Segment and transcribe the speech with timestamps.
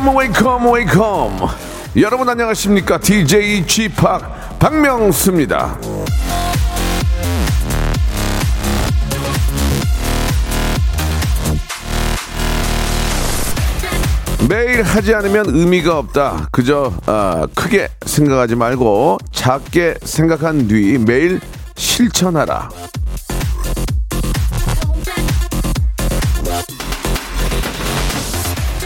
[0.00, 1.48] Welcome, welcome, welcome.
[1.96, 2.98] 여러분 안녕하십니까?
[2.98, 3.96] DJ Chip
[4.58, 5.78] 박명수입니다.
[14.48, 16.48] 매일 하지 않으면 의미가 없다.
[16.50, 21.40] 그저 아, 크게 생각하지 말고 작게 생각한 뒤 매일
[21.76, 22.70] 실천하라.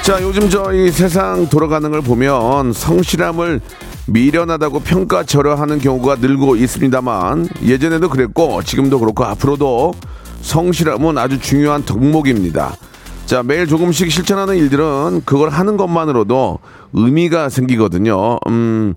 [0.04, 3.62] 자, 요즘 저희 세상 돌아가는 걸 보면 성실함을
[4.04, 9.94] 미련하다고 평가절하하는 경우가 늘고 있습니다만 예전에도 그랬고 지금도 그렇고 앞으로도
[10.42, 12.76] 성실함은 아주 중요한 덕목입니다.
[13.24, 16.58] 자, 매일 조금씩 실천하는 일들은 그걸 하는 것만으로도
[16.92, 18.36] 의미가 생기거든요.
[18.46, 18.92] 음,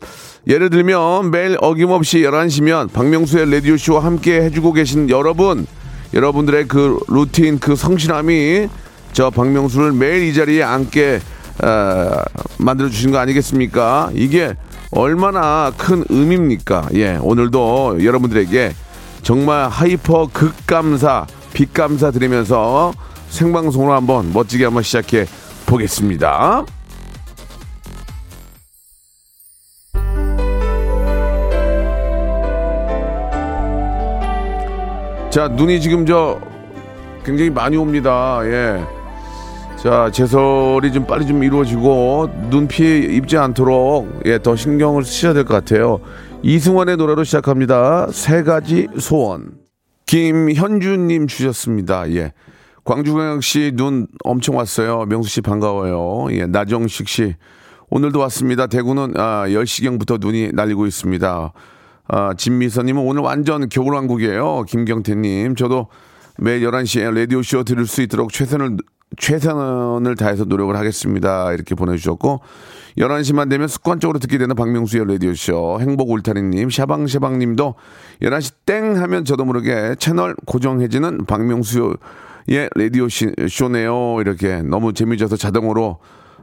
[0.46, 5.68] 예를 들면 매일 어김없이 11시면 박명수의 라디오쇼와 함께 해주고 계신 여러분,
[6.14, 8.68] 여러분들의 그 루틴, 그 성실함이
[9.14, 11.20] 저 박명수를 매일 이 자리에 앉게
[11.64, 12.22] 어,
[12.60, 14.12] 만들어 주신 거 아니겠습니까?
[14.14, 14.56] 이게
[14.92, 16.90] 얼마나 큰 의미입니까?
[16.94, 18.74] 예, 오늘도 여러분들에게
[19.24, 22.94] 정말 hyper 극감사, big감사 드리면서
[23.30, 25.26] 생방송으로 한번 멋지게 한번 시작해
[25.66, 26.66] 보겠습니다.
[35.30, 36.40] 자, 눈이 지금 저
[37.24, 38.40] 굉장히 많이 옵니다.
[38.46, 38.97] 예.
[39.78, 45.46] 자, 제설이 좀 빨리 좀 이루어지고 눈 피해 입지 않도록 예, 더 신경을 쓰셔야 될
[45.46, 46.00] 것 같아요.
[46.42, 48.08] 이승원의 노래로 시작합니다.
[48.12, 49.52] 세 가지 소원.
[50.08, 52.10] 김현주님 주셨습니다.
[52.14, 52.34] 예.
[52.86, 55.06] 광주광역시 눈 엄청 왔어요.
[55.06, 56.28] 명수 씨 반가워요.
[56.36, 57.36] 예, 나정식 씨.
[57.90, 58.68] 오늘도 왔습니다.
[58.68, 61.54] 대구는 아, 10시경부터 눈이 날리고 있습니다.
[62.10, 64.64] 아, 진미선님은 오늘 완전 겨울왕국이에요.
[64.68, 65.56] 김경태님.
[65.56, 65.88] 저도
[66.40, 68.78] 매일 11시에 라디오쇼 들을 수 있도록 최선을,
[69.16, 71.54] 최선을 다해서 노력을 하겠습니다.
[71.54, 72.42] 이렇게 보내주셨고,
[72.98, 77.76] 11시만 되면 습관적으로 듣게 되는 박명수의 라디오쇼, 행복 울타리님, 샤방샤방님도
[78.22, 81.96] 11시 땡 하면 저도 모르게 채널 고정해지는 박명수의
[82.76, 84.18] 라디오쇼네요.
[84.22, 86.00] 이렇게 너무 재미져서 자동으로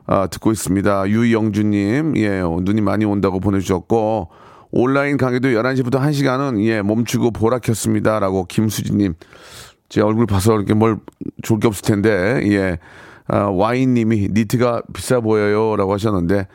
[0.07, 1.09] 아, 듣고 있습니다.
[1.09, 4.29] 유영주님, 예, 눈이 많이 온다고 보내주셨고,
[4.71, 8.19] 온라인 강의도 11시부터 1시간은, 예, 멈추고 보라 켰습니다.
[8.19, 9.15] 라고 김수진님,
[9.89, 10.99] 제 얼굴 봐서 이렇게 뭘
[11.43, 12.79] 좋을 게 없을 텐데, 예,
[13.27, 15.77] 아, 와인님이 니트가 비싸 보여요.
[15.77, 16.47] 라고 하셨는데,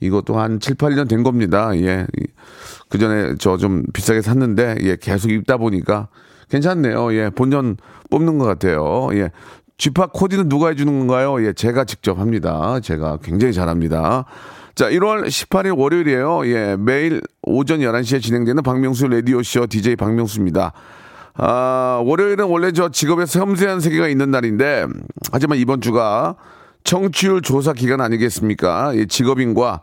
[0.00, 1.70] 이것도 한 7, 8년 된 겁니다.
[1.76, 2.06] 예.
[2.88, 6.08] 그 전에 저 좀 비싸게 샀는데, 예, 계속 입다 보니까
[6.50, 7.12] 괜찮네요.
[7.14, 7.76] 예, 본전
[8.10, 9.08] 뽑는 것 같아요.
[9.12, 9.30] 예.
[9.76, 11.44] 쥐파 코디는 누가 해주는 건가요?
[11.46, 12.80] 예, 제가 직접 합니다.
[12.80, 14.24] 제가 굉장히 잘합니다.
[14.74, 16.46] 자, 1월 18일 월요일이에요.
[16.46, 20.72] 예, 매일 오전 11시에 진행되는 박명수 라디오쇼 DJ 박명수입니다.
[21.40, 24.86] 아, 월요일은 원래 저 직업의 섬세한 세계가 있는 날인데,
[25.30, 26.34] 하지만 이번 주가
[26.82, 28.96] 청취율 조사 기간 아니겠습니까?
[28.96, 29.80] 예, 직업인과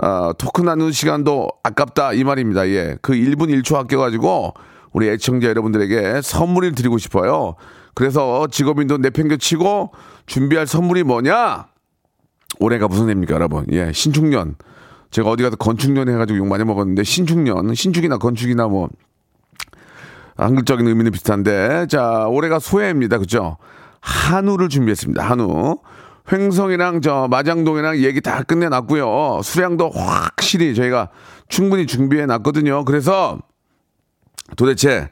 [0.00, 2.68] 아, 토크 나누는 시간도 아깝다 이 말입니다.
[2.68, 4.52] 예, 그 1분 1초 아껴 가지고
[4.92, 7.54] 우리 애청자 여러분들에게 선물을 드리고 싶어요.
[7.94, 9.92] 그래서 직업인도 내팽겨치고
[10.26, 11.68] 준비할 선물이 뭐냐?
[12.60, 13.64] 올해가 무슨 해입니까, 여러분?
[13.72, 14.56] 예, 신축년.
[15.10, 18.90] 제가 어디 가서 건축년 해가지고 욕 많이 먹었는데 신축년, 신축이나 건축이나 뭐
[20.38, 23.56] 한글적인 의미는 비슷한데 자 올해가 소해입니다, 그죠?
[24.00, 25.22] 한우를 준비했습니다.
[25.22, 25.78] 한우.
[26.30, 29.40] 횡성이랑 저 마장동이랑 얘기 다 끝내놨고요.
[29.42, 31.08] 수량도 확실히 저희가
[31.48, 32.84] 충분히 준비해 놨거든요.
[32.84, 33.38] 그래서
[34.56, 35.10] 도대체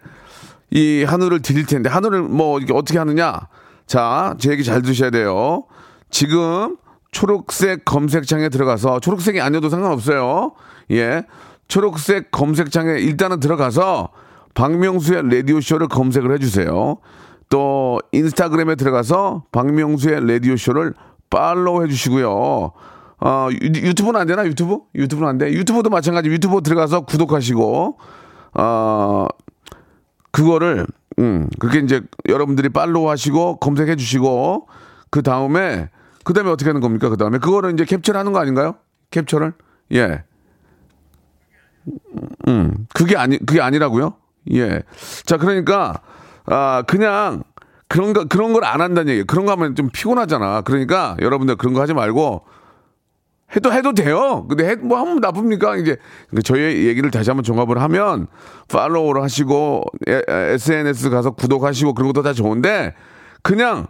[0.70, 3.48] 이 한우를 드릴 텐데 한우를 뭐 이게 어떻게 하느냐?
[3.87, 5.64] 자, 제 얘기 잘 드셔야 돼요.
[6.10, 6.76] 지금
[7.12, 10.52] 초록색 검색창에 들어가서 초록색이 아니어도 상관없어요.
[10.90, 11.25] 예.
[11.69, 14.11] 초록색 검색창에 일단은 들어가서
[14.56, 16.97] 박명수의 라디오쇼를 검색을 해주세요.
[17.49, 20.94] 또 인스타그램에 들어가서 박명수의 라디오쇼를
[21.31, 22.73] 팔로우 해주시고요.
[23.19, 24.44] 어, 유, 유튜브는 안 되나?
[24.47, 24.81] 유튜브?
[24.94, 25.53] 유튜브는 안 돼?
[25.53, 26.29] 유튜브도 마찬가지.
[26.29, 27.99] 유튜브 들어가서 구독하시고,
[28.55, 29.26] 어,
[30.32, 30.87] 그거를,
[31.19, 34.69] 음, 그렇게 이제 여러분들이 팔로우 하시고 검색해 주시고,
[35.11, 35.88] 그 다음에,
[36.25, 37.09] 그 다음에 어떻게 하는 겁니까?
[37.09, 38.75] 그 다음에 그거를 이제 캡처를 하는 거 아닌가요?
[39.11, 39.52] 캡처를?
[39.93, 40.25] 예.
[42.49, 44.14] 음, 그게 아니, 그게 아니라고요?
[44.52, 44.82] 예.
[45.25, 46.00] 자, 그러니까,
[46.46, 47.43] 아, 그냥,
[47.88, 49.25] 그런 거, 그런 걸 안 한다는 얘기예요.
[49.26, 50.62] 그런 거 하면 좀 피곤하잖아.
[50.62, 52.43] 그러니까 여러분들 그런 거 하지 말고,
[53.54, 54.44] 해도 해도 돼요.
[54.48, 55.76] 근데 해, 뭐 하면 나쁩니까?
[55.76, 55.96] 이제
[56.44, 58.26] 저희 얘기를 다시 한번 종합을 하면
[58.69, 60.22] 팔로우를 하시고 에, 에,
[60.54, 62.94] SNS 가서 구독하시고 그런 것도 다 좋은데
[63.42, 63.87] 그냥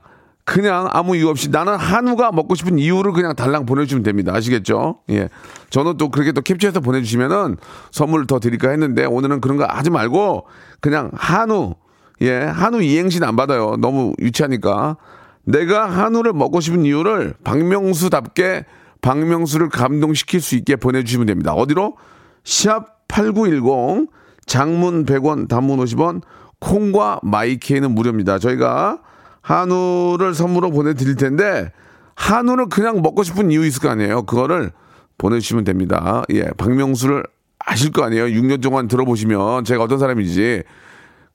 [0.46, 4.32] 그냥 아무 이유 없이 나는 한우가 먹고 싶은 이유를 그냥 달랑 보내주시면 됩니다.
[4.32, 5.00] 아시겠죠?
[5.10, 5.28] 예.
[5.70, 7.56] 저는 또 그렇게 또 캡처해서 보내주시면은
[7.90, 10.46] 선물 더 드릴까 했는데 오늘은 그런 거 하지 말고
[10.80, 11.74] 그냥 한우,
[12.20, 13.76] 예, 한우 이행신 안 받아요.
[13.76, 14.96] 너무 유치하니까.
[15.42, 18.66] 내가 한우를 먹고 싶은 이유를 박명수답게
[19.02, 21.54] 박명수를 감동시킬 수 있게 보내주시면 됩니다.
[21.54, 21.96] 어디로?
[22.44, 24.08] 샵8910
[24.46, 26.22] 장문 100원 단문 50원
[26.60, 28.38] 콩과 마이케이는 무료입니다.
[28.38, 29.00] 저희가
[29.46, 31.70] 한우를 선물로 보내드릴 텐데
[32.16, 34.22] 한우를 그냥 먹고 싶은 이유 있을 거 아니에요.
[34.24, 34.72] 그거를
[35.18, 36.24] 보내주시면 됩니다.
[36.32, 37.22] 예, 박명수를
[37.60, 38.24] 아실 거 아니에요.
[38.24, 40.64] 6년 동안 들어보시면 제가 어떤 사람인지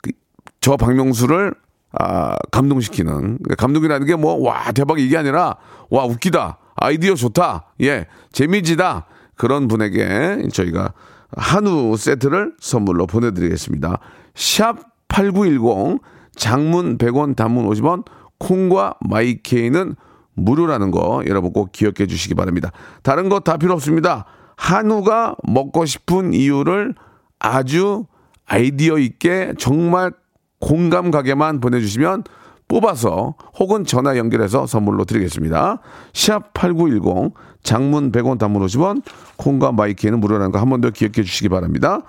[0.02, 0.12] 그,
[0.60, 1.54] 저 박명수를
[1.94, 5.56] 아, 감동시키는 감동이라는 게 뭐 와 대박 이게 아니라
[5.90, 9.06] 와 웃기다 아이디어 좋다 예 재미지다
[9.36, 10.94] 그런 분에게 저희가
[11.38, 14.00] 한우 세트를 선물로 보내드리겠습니다.
[14.36, 14.78] 샵
[15.08, 16.00] 8910
[16.36, 18.06] 장문 100원 단문 50원
[18.40, 19.96] 콩과 마이케이는
[20.34, 22.72] 무료라는 거 여러분 꼭 기억해 주시기 바랍니다.
[23.04, 24.26] 다른 거다 필요 없습니다.
[24.58, 26.96] 한우가 먹고 싶은 이유를
[27.40, 28.06] 아주
[28.46, 30.12] 아이디어 있게 정말
[30.60, 32.24] 공감 가게만 보내주시면
[32.68, 35.80] 뽑아서 혹은 전화 연결해서 선물로 드리겠습니다.
[36.14, 39.02] 샵8910 장문 100원 단문 50원
[39.38, 42.02] 콩과 마이키에는 무료라는 거 한 번 더 기억해 주시기 바랍니다.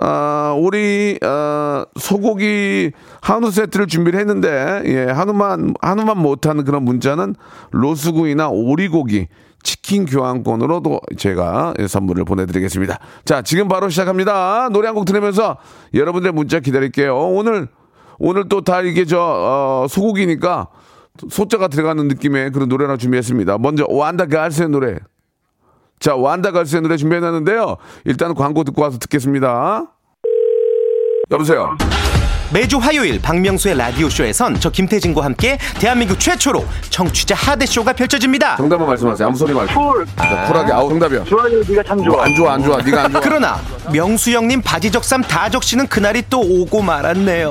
[0.00, 7.34] 아, 우리 어, 소고기 한우 세트를 준비를 했는데 예, 한우만 한우만 못하는 그런 문자는
[7.70, 9.28] 로스구이나 오리고기
[9.62, 12.98] 치킨 교환권으로도 제가 선물을 보내드리겠습니다.
[13.24, 14.68] 자, 지금 바로 시작합니다.
[14.70, 15.56] 노래 한 곡 들으면서
[15.94, 17.16] 여러분들의 문자 기다릴게요.
[17.16, 17.68] 오늘
[18.18, 20.68] 오늘 또 다 이게 저 어, 소고기니까
[21.30, 23.58] 소자가 들어가는 느낌의 그런 노래 하나 준비했습니다.
[23.58, 24.98] 먼저 원더걸스의 노래.
[26.06, 27.78] 자, 원더걸스의 노래 준비해놨는데요.
[28.04, 29.86] 일단 광고 듣고 와서 듣겠습니다.
[31.32, 31.76] 여보세요.
[32.54, 38.54] 매주 화요일 박명수의 라디오쇼에선 저 김태진과 함께 대한민국 최초로 청취자 하대쇼가 펼쳐집니다.
[38.54, 39.26] 정답만 말씀하세요.
[39.26, 39.74] 아무 소리 말고.
[39.74, 40.06] 쿨.
[40.16, 40.72] 자, 쿨하게.
[40.72, 41.24] 아우, 정답이야.
[41.24, 42.24] 좋아요, 네가 참 좋아.
[42.24, 42.76] 안 좋아, 안 좋아.
[42.80, 43.20] 네가 안 좋아.
[43.20, 43.56] 그러나
[43.92, 47.50] 명수 형님 바지 적삼 다 적시는 그날이 또 오고 말았네요.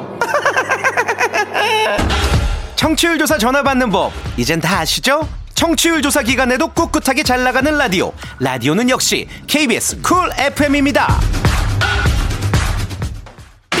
[2.81, 5.29] 청취율 조사 전화 받는 법 이젠 다 아시죠?
[5.53, 11.19] 청취율 조사 기간에도 꿋꿋하게 잘 나가는 라디오 라디오는 역시 KBS 쿨 FM입니다.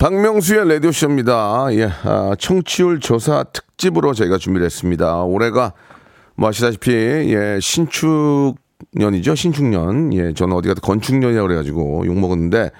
[0.00, 1.66] 박명수의 라디오쇼입니다.
[1.72, 5.24] 예, 아, 청취율 조사 특집으로 저희가 준비를 했습니다.
[5.24, 5.74] 올해가
[6.36, 9.34] 뭐 아시다시피, 예, 신축년이죠.
[9.34, 10.14] 신축년.
[10.14, 12.70] 예, 저는 어디 가도 건축년이라고 그래가지고 욕먹었는데,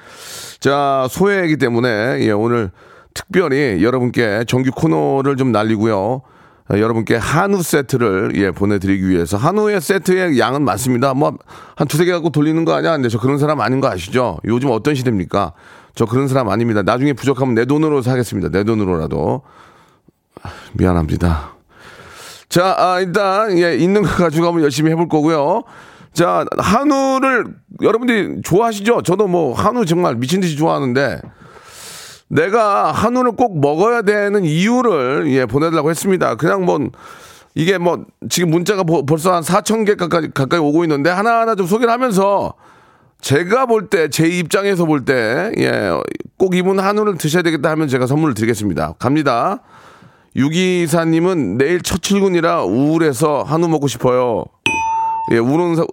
[0.60, 2.70] 자, 소해이기 때문에, 예, 오늘
[3.12, 6.22] 특별히 여러분께 정규 코너를 좀 날리고요.
[6.68, 11.12] 아, 여러분께 한우 세트를 예 보내드리기 위해서 한우의 세트의 양은 많습니다.
[11.14, 11.36] 뭐
[11.74, 12.92] 한 두세 개 갖고 돌리는 거 아니야?
[12.92, 14.38] 근데 저 그런 사람 아닌 거 아시죠?
[14.44, 15.52] 요즘 어떤 시대입니까?
[15.94, 16.82] 저 그런 사람 아닙니다.
[16.82, 18.48] 나중에 부족하면 내 돈으로 사겠습니다.
[18.50, 19.42] 내 돈으로라도
[20.42, 21.54] 아, 미안합니다.
[22.48, 25.62] 자, 아, 일단 예 있는 거 가지고 한번 열심히 해볼 거고요.
[26.12, 27.44] 자, 한우를
[27.82, 29.02] 여러분들이 좋아하시죠?
[29.02, 31.20] 저도 뭐 한우 정말 미친 듯이 좋아하는데
[32.28, 36.34] 내가 한우를 꼭 먹어야 되는 이유를 예 보내달라고 했습니다.
[36.36, 36.78] 그냥 뭐
[37.54, 41.66] 이게 뭐 지금 문자가 보- 벌써 한 4천 개 가까이, 가까이 오고 있는데 하나하나 좀
[41.66, 42.54] 소개를 하면서
[43.20, 46.00] 제가 볼 때 제 입장에서 볼 때 예
[46.38, 48.94] 꼭 이분 한우를 드셔야 되겠다 하면 제가 선물을 드리겠습니다.
[48.98, 49.60] 갑니다.
[50.36, 54.44] 유기사님은 내일 첫 출근이라 우울해서 한우 먹고 싶어요.
[55.32, 55.84] 예, 우는 사,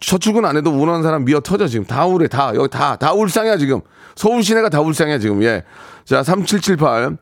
[0.00, 3.12] 첫 출근 안 해도 우는 사람 미어 터져 지금 다 우울해 다 여기 다 다
[3.12, 3.80] 울상이야 지금
[4.16, 5.62] 서울 시내가 다 울상이야 지금 예.
[6.04, 7.16] 자, 3778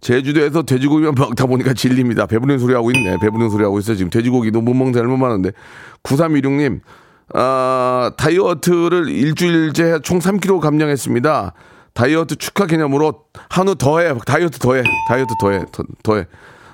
[0.00, 2.26] 제주도에서 돼지고기만 먹다 보니까 질립니다.
[2.26, 3.16] 배부른 소리 하고 있네.
[3.20, 5.50] 배부른 소리 하고 있어 지금 돼지고기도 못 먹는 사람 얼마 많은데
[6.04, 6.80] 9316님
[7.34, 11.52] 아, 다이어트를 일주일째 총 3kg 감량했습니다.
[11.94, 14.14] 다이어트 축하 개념으로 한우 더해.
[14.26, 14.82] 다이어트 더해.
[15.08, 15.64] 다이어트 더해.
[15.72, 16.26] 더, 더해.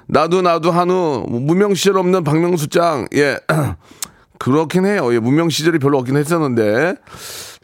[0.07, 3.07] 나도 나도 한우 무명 시절 없는 박명수 짱.
[3.15, 3.39] 예.
[4.39, 5.13] 그렇긴 해요.
[5.13, 6.95] 예 무명 시절이 별로 없긴 했었는데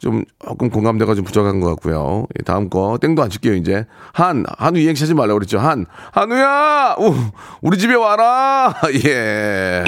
[0.00, 2.26] 좀 조금 공감대가 좀 부족한 것 같고요.
[2.38, 3.86] 예, 다음 거 땡도 안 칠게요 이제.
[4.12, 5.58] 한 한우 이행시 하지 말라고 그랬죠.
[5.58, 6.96] 한 한우야!
[6.98, 7.14] 우,
[7.62, 8.74] 우리 집에 와라!
[9.06, 9.84] 예.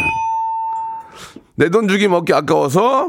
[1.56, 3.08] 내 돈 주기 먹기 아까워서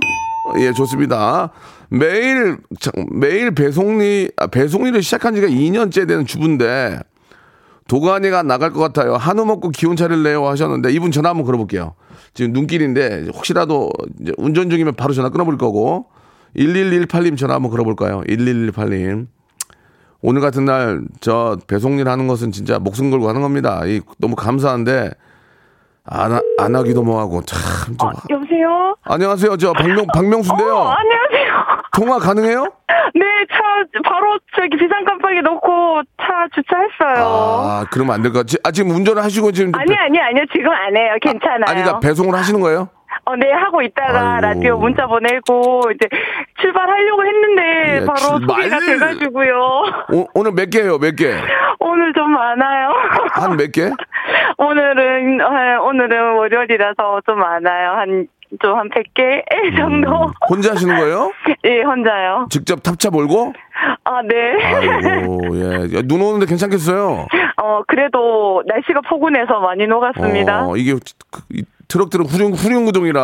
[0.59, 1.51] 예 좋습니다.
[1.89, 6.99] 매일 자, 매일 배송리 아, 배송리를 시작한 지가 2년째 되는 주부인데
[7.87, 9.15] 도가니가 나갈 것 같아요.
[9.15, 11.95] 한우 먹고 기운 차릴래요 하셨는데 이분 전화 한번 걸어볼게요.
[12.33, 13.89] 지금 눈길인데 혹시라도
[14.37, 16.07] 운전 중이면 바로 전화 끊어버릴 거고
[16.55, 18.21] 1118님 전화 한번 걸어볼까요?
[18.27, 19.27] 1118님
[20.21, 23.85] 오늘 같은 날 저 배송일 하는 것은 진짜 목숨 걸고 하는 겁니다.
[23.85, 25.11] 이 너무 감사한데
[26.09, 27.59] 안, 하- 안 하기도 뭐하고 참
[27.97, 28.11] 좀.
[28.29, 28.95] 여보세요?
[29.03, 29.57] 안녕하세요.
[29.57, 30.73] 저 박명 박명수인데요.
[30.75, 31.77] 어, 안녕하세요.
[31.93, 32.63] 통화 가능해요?
[33.13, 33.57] 네, 차
[34.09, 37.25] 바로 저기 비상 깜빡이 놓고 차 주차했어요.
[37.25, 38.57] 아, 그러면 안 될 것 같지?
[38.63, 39.73] 아, 지금 운전을 하시고 지금.
[39.75, 40.45] 아니, 아니, 아니요.
[40.53, 41.15] 지금 안 해요.
[41.21, 41.65] 괜찮아요.
[41.67, 42.89] 아니, 그러니까 배송을 하시는 거예요?
[43.25, 44.41] 어, 네, 하고 있다가 아이고.
[44.47, 46.07] 라디오 문자 보내고 이제
[46.61, 48.69] 출발하려고 했는데 예, 바로 출발.
[48.69, 49.57] 소개가 돼가지고요.
[50.13, 50.97] 오, 오늘 몇 개예요?
[50.97, 51.33] 몇 개?
[51.79, 52.89] 오늘 좀 많아요.
[53.31, 53.91] 한 몇 개?
[54.57, 57.91] 오늘은, 어, 오늘은 월요일이라서 좀 많아요.
[57.91, 58.27] 한,
[58.61, 59.43] 좀 한 100개
[59.77, 60.31] 정도.
[60.49, 61.31] 혼자 하시는 거예요?
[61.65, 62.47] 예, 혼자요.
[62.49, 63.53] 직접 탑차 몰고?
[64.05, 64.63] 아, 네.
[64.63, 65.97] 아이고, 예.
[65.97, 67.27] 야, 눈 오는데 괜찮겠어요?
[67.61, 70.65] 어, 그래도 날씨가 포근해서 많이 녹았습니다.
[70.67, 73.21] 어, 이게 그, 이 트럭들은 후륜, 후륜구동이라.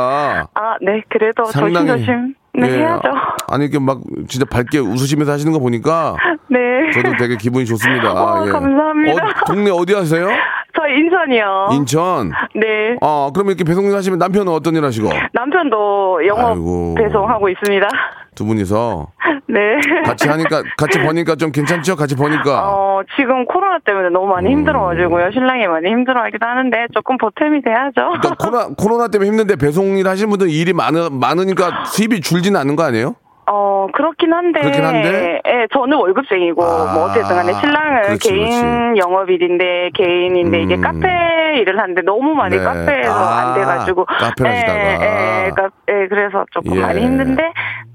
[0.54, 1.88] 아, 네, 그래도 상당히.
[1.88, 2.36] 조심조심.
[2.56, 2.78] 네, 예.
[2.80, 3.10] 해야죠.
[3.50, 6.16] 아니, 이렇게 막 진짜 밝게 웃으시면서 하시는 거 보니까
[6.50, 6.60] 네.
[6.94, 8.12] 저도 되게 기분이 좋습니다.
[8.14, 8.52] 어, 예.
[8.52, 9.26] 감사합니다.
[9.26, 10.28] 어, 동네 어디 하세요?
[10.76, 11.70] 저 인천이요.
[11.74, 12.32] 인천.
[12.56, 12.98] 네.
[13.02, 15.10] 아, 그럼 이렇게 배송 하시면 남편은 어떤 일 하시고?
[15.32, 16.96] 남편도 영업 아이고.
[16.96, 17.88] 배송하고 있습니다.
[18.36, 19.08] 두 분이서
[19.48, 19.60] 네.
[20.06, 21.96] 같이 하니까 같이 버니까 좀 괜찮죠?
[21.96, 22.64] 같이 버니까.
[22.68, 24.60] 어, 지금 코로나 때문에 너무 많이 음.
[24.60, 25.32] 힘들어가지고요.
[25.32, 28.20] 신랑이 많이 힘들어하기도 하는데 조금 보탬이 돼야죠.
[28.20, 32.84] 그러니까 코로나, 코로나 때문에 힘든데 배송일 하시는 분들 일이 많으, 많으니까 수입이 줄지는 않는 거
[32.84, 33.16] 아니에요?
[33.46, 34.62] 어, 그렇긴 한데.
[34.62, 35.42] 그렇긴 한데?
[35.46, 38.98] 예, 저는 월급쟁이고, 아, 뭐, 어쨌든 간에 신랑은 그렇지, 개인.
[38.98, 40.82] 영업일인데, 개인인데, 이게 음.
[40.82, 41.08] 카페
[41.60, 42.64] 일을 하는데 너무 많이 네.
[42.64, 44.06] 카페에서 아, 안 돼가지고.
[44.06, 44.80] 카페를 예, 하시다가.
[45.46, 46.82] 예, 카- 예, 그래서 조금 예.
[46.82, 47.44] 많이 힘든데,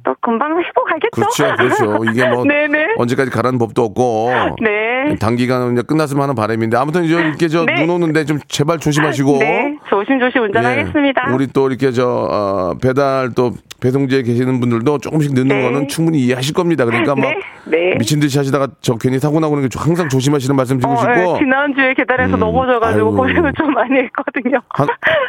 [0.05, 1.11] 또 금방 회복하겠죠?
[1.13, 2.05] 그렇죠, 그렇죠.
[2.11, 2.45] 이게 뭐.
[2.99, 5.17] 언제까지 가라는 법도 없고 네.
[5.21, 7.75] 단기간은 이제 끝났으면 하는 바람인데 아무튼 이제 이렇게 저 네.
[7.75, 11.25] 눈 오는데 좀 제발 조심하시고 네, 조심조심 운전하겠습니다.
[11.29, 15.63] 예, 우리 또 이렇게 저 어, 배달 또 배송지에 계시는 분들도 조금씩 늦는 네.
[15.63, 16.85] 거는 충분히 이해하실 겁니다.
[16.85, 17.95] 그러니까 막 네, 네.
[17.99, 21.13] 미친 듯이 하시다가 저 괜히 사고 나고 그러는 게 항상 조심하시는 말씀 드리고 어, 싶고
[21.13, 23.17] 예, 지난주에 계단에서 음, 넘어져가지고 아이고.
[23.17, 24.61] 고생을 좀 많이 했거든요.
[24.71, 24.89] 한,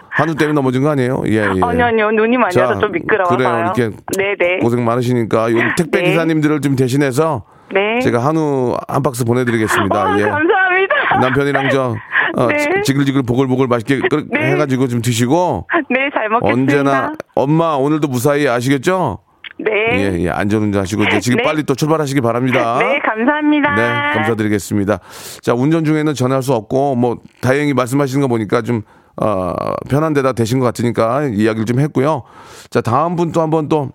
[0.10, 1.24] 한우 때문에 넘어진 거 아니에요?
[1.28, 1.62] 예, 예.
[1.62, 2.10] 아니, 아니요.
[2.12, 3.38] 눈이 많이 자, 와서 좀 미끄러워서요.
[3.38, 3.72] 그래요.
[3.76, 4.58] 이렇게 네네.
[4.60, 6.10] 고생 많으시니까 요 택배 네.
[6.10, 8.00] 기사님들을 좀 대신해서 네.
[8.02, 9.96] 제가 한우 한 박스 보내드리겠습니다.
[9.96, 10.24] 와, 예.
[10.24, 11.20] 감사합니다.
[11.22, 11.96] 남편이랑 저
[12.36, 12.58] 어, 네.
[12.58, 14.52] 지- 지글지글 보글보글 맛있게 끓- 네.
[14.52, 16.52] 해가지고 좀 드시고 네, 잘 먹겠습니다.
[16.82, 19.20] 언제나 엄마 오늘도 무사히 아시겠죠?
[19.60, 19.72] 네.
[19.92, 21.44] 예, 예, 안전운전 하시고 이제 지금 네.
[21.44, 22.78] 빨리 또 출발하시기 바랍니다.
[22.80, 23.76] 네, 감사합니다.
[23.76, 25.00] 네, 감사드리겠습니다.
[25.42, 28.84] 자, 운전 중에는 전화할 수 없고, 뭐, 다행히 말씀하시는 거 보니까 좀,
[29.22, 29.54] 어,
[29.90, 32.24] 편한 데다 되신 것 같으니까 이야기를 좀 했고요.
[32.70, 33.92] 자, 다음 분 또 한번 또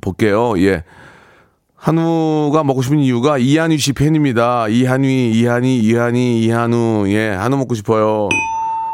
[0.00, 0.54] 볼게요.
[0.58, 0.84] 예.
[1.82, 4.68] 한우가 먹고 싶은 이유가 이한휘 씨 팬입니다.
[4.68, 7.06] 이한휘, 이한희, 이한희, 이한우.
[7.08, 8.28] 예, 한우 먹고 싶어요.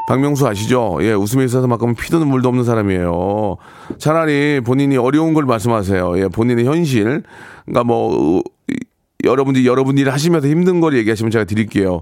[0.08, 0.96] 박명수 아시죠?
[1.02, 3.58] 예, 웃음에 있어서 만큼 피도 눈물도 없는 사람이에요.
[3.98, 6.18] 차라리 본인이 어려운 걸 말씀하세요.
[6.18, 7.24] 예, 본인의 현실.
[7.66, 8.76] 그러니까 뭐, 이-
[9.22, 12.00] 여러분들이 여러분 일 하시면서 힘든 걸 얘기하시면 제가 드릴게요.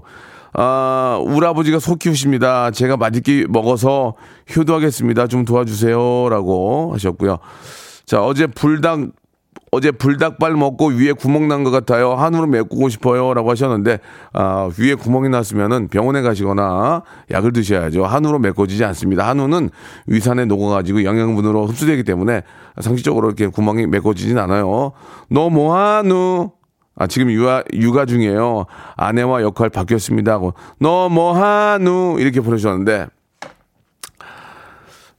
[0.53, 2.71] 아, 우리 아버지가 소 키우십니다.
[2.71, 4.13] 제가 맛있게 먹어서
[4.55, 5.27] 효도하겠습니다.
[5.27, 6.29] 좀 도와주세요.
[6.29, 7.39] 라고 하셨고요.
[8.05, 9.09] 자, 어제 불닭,
[9.71, 12.13] 어제 불닭발 먹고 위에 구멍 난 것 같아요.
[12.13, 13.33] 한우로 메꾸고 싶어요.
[13.33, 13.99] 라고 하셨는데,
[14.31, 18.05] 아, 위에 구멍이 났으면은 병원에 가시거나 약을 드셔야죠.
[18.05, 19.27] 한우로 메꿔지지 않습니다.
[19.27, 19.69] 한우는
[20.07, 22.43] 위산에 녹아가지고 영양분으로 흡수되기 때문에
[22.79, 24.93] 상식적으로 이렇게 구멍이 메꿔지진 않아요.
[25.29, 26.51] 너무 한우.
[26.95, 28.65] 아, 지금 육아, 육아 중이에요.
[28.95, 30.31] 아내와 역할 바뀌었습니다.
[30.31, 32.15] 하고, 너무 한우.
[32.19, 33.07] 이렇게 보내주셨는데,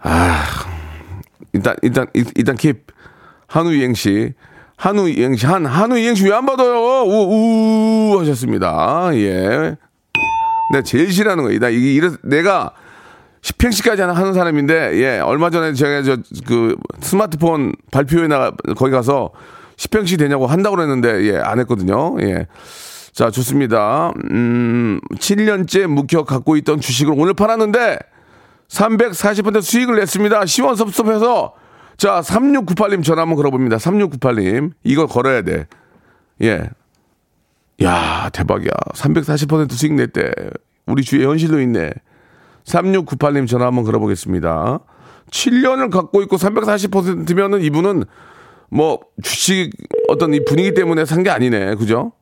[0.00, 0.44] 아,
[1.52, 2.78] 일단, 일단, 일- 일단 킵.
[3.48, 4.34] 한우 이행시.
[4.76, 5.46] 한우 이행시.
[5.46, 7.02] 한, 한우 이행시 왜 안 받아요?
[7.04, 9.10] 우, 우, 하셨습니다.
[9.14, 9.76] 예.
[10.72, 11.58] 내가 제일 싫어하는 거예요.
[11.58, 12.72] 나 이게, 이래, 내가
[13.42, 19.30] 10행시까지 하는 사람인데, 예, 얼마 전에 제가 저, 그, 스마트폰 발표회 나, 거기 가서
[19.76, 22.16] 10행시 되냐고 한다고 그랬는데, 예, 안 했거든요.
[22.20, 22.46] 예.
[23.12, 24.12] 자, 좋습니다.
[24.30, 27.98] 음, 7년째 묵혀 갖고 있던 주식을 오늘 팔았는데,
[28.68, 30.44] 340% 수익을 냈습니다.
[30.44, 31.54] 시원섭섭해서.
[31.98, 33.76] 자, 3698님 전화 한번 걸어봅니다.
[33.76, 34.70] 3698님.
[34.84, 35.66] 이걸 걸어야 돼.
[36.42, 36.70] 예.
[37.82, 38.70] 야, 대박이야.
[38.94, 40.30] 340% 수익 냈대.
[40.86, 41.90] 우리 주위에 현실도 있네.
[42.64, 44.78] 3698님 전화 한번 걸어보겠습니다.
[45.30, 48.04] 7년을 갖고 있고 340%면은 이분은
[48.70, 49.70] 뭐 주식
[50.08, 51.74] 어떤 이 분위기 때문에 산 게 아니네.
[51.74, 52.12] 그죠?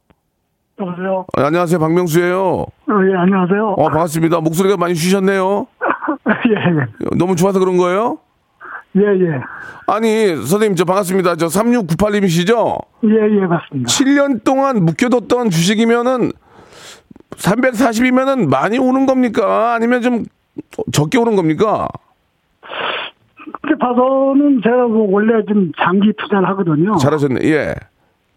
[0.80, 1.26] 여보세요?
[1.36, 1.78] 어, 안녕하세요.
[1.78, 2.38] 박명수예요.
[2.42, 2.66] 어,
[3.10, 3.74] 예, 안녕하세요.
[3.76, 4.40] 어, 반갑습니다.
[4.40, 5.66] 목소리가 많이 쉬셨네요.
[6.48, 8.18] 예, 너무 좋아서 그런 거예요?
[8.96, 9.40] 예, 예,
[9.86, 11.36] 아니, 선생님, 저 반갑습니다.
[11.36, 12.78] 저 3698님이시죠?
[13.04, 13.88] 예, 예, 맞습니다.
[13.88, 16.32] 7년 동안 묵혀뒀던 주식이면은
[17.36, 19.74] 340이면은 많이 오는 겁니까?
[19.74, 20.24] 아니면 좀
[20.92, 21.88] 적게 오는 겁니까?
[23.62, 26.96] 그렇게 봐서는 제가 뭐 원래 좀 장기 투자를 하거든요.
[26.96, 27.40] 잘하셨네.
[27.44, 27.74] 예.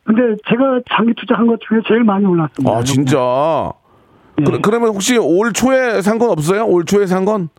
[0.03, 2.75] 근데 제가 장기 투자한 것 중에 제일 많이 올랐습니다.
[2.77, 3.71] 아, 진짜.
[4.39, 4.43] 예.
[4.43, 6.65] 그, 그러면 혹시 올 초에 산 건 없어요?
[6.65, 7.49] 올 초에 산 건?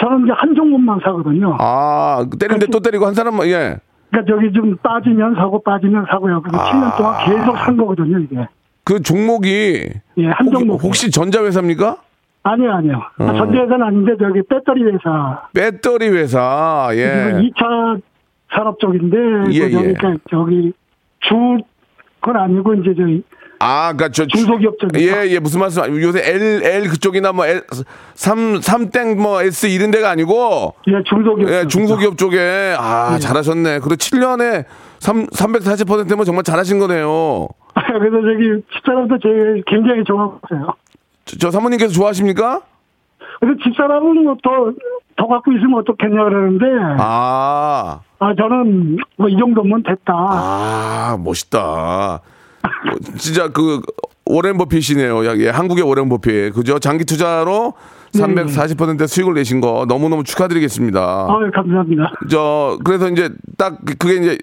[0.00, 1.56] 저는 이제 한 종목만 사거든요.
[1.58, 3.76] 아, 때리는데 또 때리고 한 사람만, 예.
[4.10, 6.40] 그러니까 저기 좀 빠지면 사고 빠지면 사고요.
[6.42, 6.70] 그래서 아.
[6.70, 8.46] 7년 동안 계속 산 거거든요, 이게.
[8.84, 9.86] 그 종목이
[10.16, 10.82] 예, 한 종목.
[10.82, 11.96] 혹시 전자회사입니까?
[12.44, 13.02] 아니요, 아니요.
[13.18, 13.26] 어.
[13.36, 15.42] 전자회사는 아닌데 저기 배터리 회사.
[15.52, 17.06] 배터리 회사, 예.
[17.26, 18.00] 지금 2차
[18.54, 19.16] 산업 쪽인데
[19.50, 19.92] 예, 그 저기, 예.
[19.92, 20.72] 그러니까 저기
[21.20, 21.58] 주
[22.20, 23.22] 그건 아니고 이제 저기
[23.60, 24.24] 아, 그니까 저.
[24.26, 25.04] 중소기업 쪽이죠.
[25.04, 27.62] 예, 예, 무슨 말씀, 요새 L, L 그쪽이나 뭐 L,
[28.14, 31.50] 3, 삼땡뭐 S 이런 데가 아니고, 예, 중소기업.
[31.50, 31.66] 예.
[31.66, 33.80] 중소기업 쪽에, 아, 잘하셨네.
[33.80, 34.64] 그리고 7년에
[35.00, 37.48] 3, 340%면 정말 잘하신 거네요.
[37.74, 40.74] 그래서 저기 집사람도 제 굉장히 좋아하세요.
[41.24, 42.60] 저, 저 사모님께서 좋아하십니까?
[43.40, 44.72] 그래서 집사람은 뭐 더,
[45.16, 46.64] 더 갖고 있으면 어떻겠냐 그러는데,
[46.98, 50.12] 아, 아, 저는 뭐 이 정도면 됐다.
[50.12, 52.20] 아, 멋있다.
[52.90, 53.80] 뭐, 진짜 그,
[54.24, 55.24] 오렌 버핏이네요.
[55.26, 56.52] 야, 예, 한국의 오렌 버핏.
[56.54, 56.78] 그죠?
[56.78, 57.74] 장기 투자로
[58.12, 61.00] 340% 수익을 내신 거 너무너무 축하드리겠습니다.
[61.00, 62.12] 아 감사합니다.
[62.30, 64.38] 저, 그래서 이제 딱 그게 이제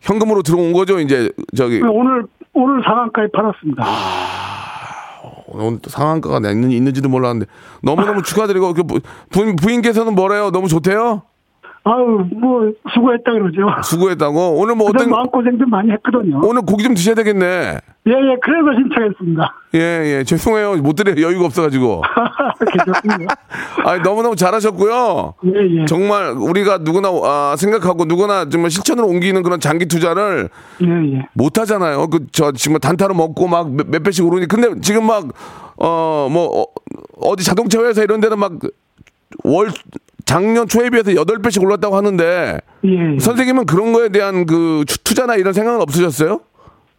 [0.00, 0.98] 현금으로 들어온 거죠?
[1.00, 1.80] 이제 저기.
[1.82, 3.84] 오늘, 오늘 상한가에 팔았습니다.
[5.52, 7.50] 오늘 또 상한가가 있는, 있는지도 몰랐는데
[7.82, 10.50] 너무너무 축하드리고 그 부- 부인, 부인께서는 뭐래요?
[10.50, 11.22] 너무 좋대요?
[11.82, 13.62] 아유, 뭐, 수고했다 그러죠.
[13.82, 14.58] 수고했다고?
[14.60, 16.40] 오늘 뭐 어떤 마음 고생도 많이 했거든요.
[16.44, 17.46] 오늘 고기 좀 드셔야 되겠네.
[18.06, 19.54] 예, 예, 그래서 신청했습니다.
[19.74, 19.78] 예,
[20.18, 20.24] 예.
[20.24, 20.76] 죄송해요.
[20.76, 22.02] 못 드려 여유가 없어가지고.
[22.70, 23.34] 괜찮습니다.
[23.84, 25.34] 아니, 너무너무 잘하셨고요.
[25.46, 25.84] 예, 예.
[25.86, 30.50] 정말 우리가 누구나 아, 생각하고 누구나 정말 실천으로 옮기는 그런 장기 투자를
[30.82, 31.26] 예, 예.
[31.34, 32.08] 못 하잖아요.
[32.08, 35.24] 그 저 지금 단타로 먹고 막 몇 배씩 오르니 근데 지금 막
[35.78, 36.66] 어 뭐
[37.22, 38.52] 어, 디 자동차 회사 이런 데는 막
[39.44, 39.68] 월
[40.30, 43.18] 작년 초에 비해서 여덟 배씩 올랐다고 하는데 예.
[43.18, 46.38] 선생님은 그런 거에 대한 그 투- 투자나 이런 생각은 없으셨어요?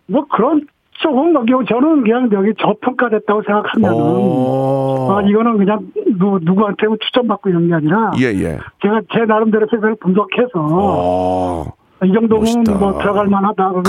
[0.07, 0.67] 뭐 그런
[1.01, 5.11] 조금 넘기고 저는 그냥 여기 저평가됐다고 생각하면은 어.
[5.17, 5.79] 아 이거는 그냥
[6.19, 8.59] 누, 누구한테 뭐 추천받고 이런 게 아니라 예, 예.
[8.81, 11.65] 제가 제 나름대로 회사를 분석해서 어.
[12.03, 12.73] 이 정도면 멋있다.
[12.73, 13.83] 뭐 들어갈 만하다 그러면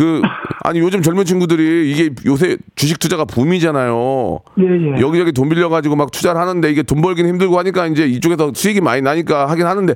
[0.00, 0.22] 그
[0.64, 4.38] 아니 요즘 젊은 친구들이 이게 요새 주식 투자가 붐이잖아요.
[4.58, 4.64] 예
[4.96, 8.50] 예 여기저기 돈 빌려 가지고 막 투자를 하는데 이게 돈 벌긴 힘들고 하니까 이제 이쪽에서
[8.54, 9.94] 수익이 많이 나니까 하긴 하는데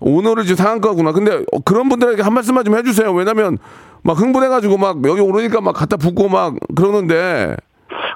[0.00, 1.12] 오늘은 지금 상한가구나.
[1.12, 3.10] 근데 어, 그런 분들에게 한 말씀만 좀 해주세요.
[3.14, 3.56] 왜냐면
[4.02, 7.56] 막 흥분해 가지고 막 여기 오르니까 막 갖다 붓고 막 그러는데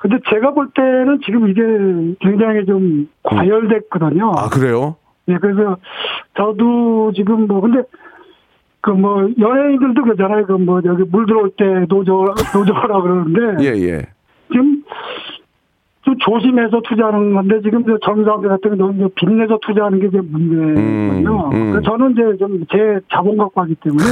[0.02, 1.62] 근데 제가 볼 때는 지금 이게
[2.20, 4.32] 굉장히 좀 과열됐거든요.
[4.36, 4.96] 아 그래요?
[5.28, 5.78] 예 그래서
[6.36, 7.78] 저도 지금 뭐 근데
[8.82, 10.46] 그 뭐 연예인들도 그러잖아요.
[10.46, 14.02] 그 뭐 여기 물 들어올 때 노조 노조라 그러는데 예 예.
[14.50, 14.82] 지금
[16.02, 21.50] 좀 조심해서 투자하는 건데 지금 저 정상들 같은 경우는 이제 빚내서 투자하는 게 이제 문제거든요.
[21.52, 21.82] 음, 음.
[21.82, 24.04] 저는 이제 좀 제 자본 갖고 하기 때문에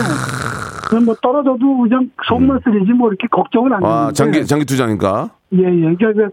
[0.88, 5.30] 그냥 뭐 떨어져도 그냥 속만 쓰리지 뭐 이렇게 걱정은 안아 하는데 장기 장기 투자니까.
[5.54, 6.30] 예 예 그러니까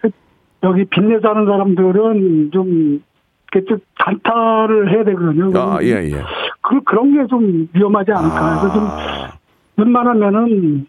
[0.00, 0.10] 그
[0.64, 3.00] 여기 빚내서 하는 사람들은 좀
[3.64, 5.50] 좀 단타를 해야 되거든요.
[5.58, 6.22] 아 예 예.
[6.62, 8.60] 그 그런 게 좀 위험하지 않을까.
[8.60, 9.32] 그래서 좀 아,
[9.76, 10.86] 웬만하면은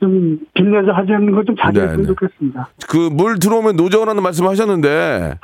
[0.00, 2.08] 좀 빚내서 하지 않는 걸 좀 자제했으면 네, 네.
[2.08, 2.68] 좋겠습니다.
[2.88, 5.38] 그 물 들어오면 노정이라는 말씀 하셨는데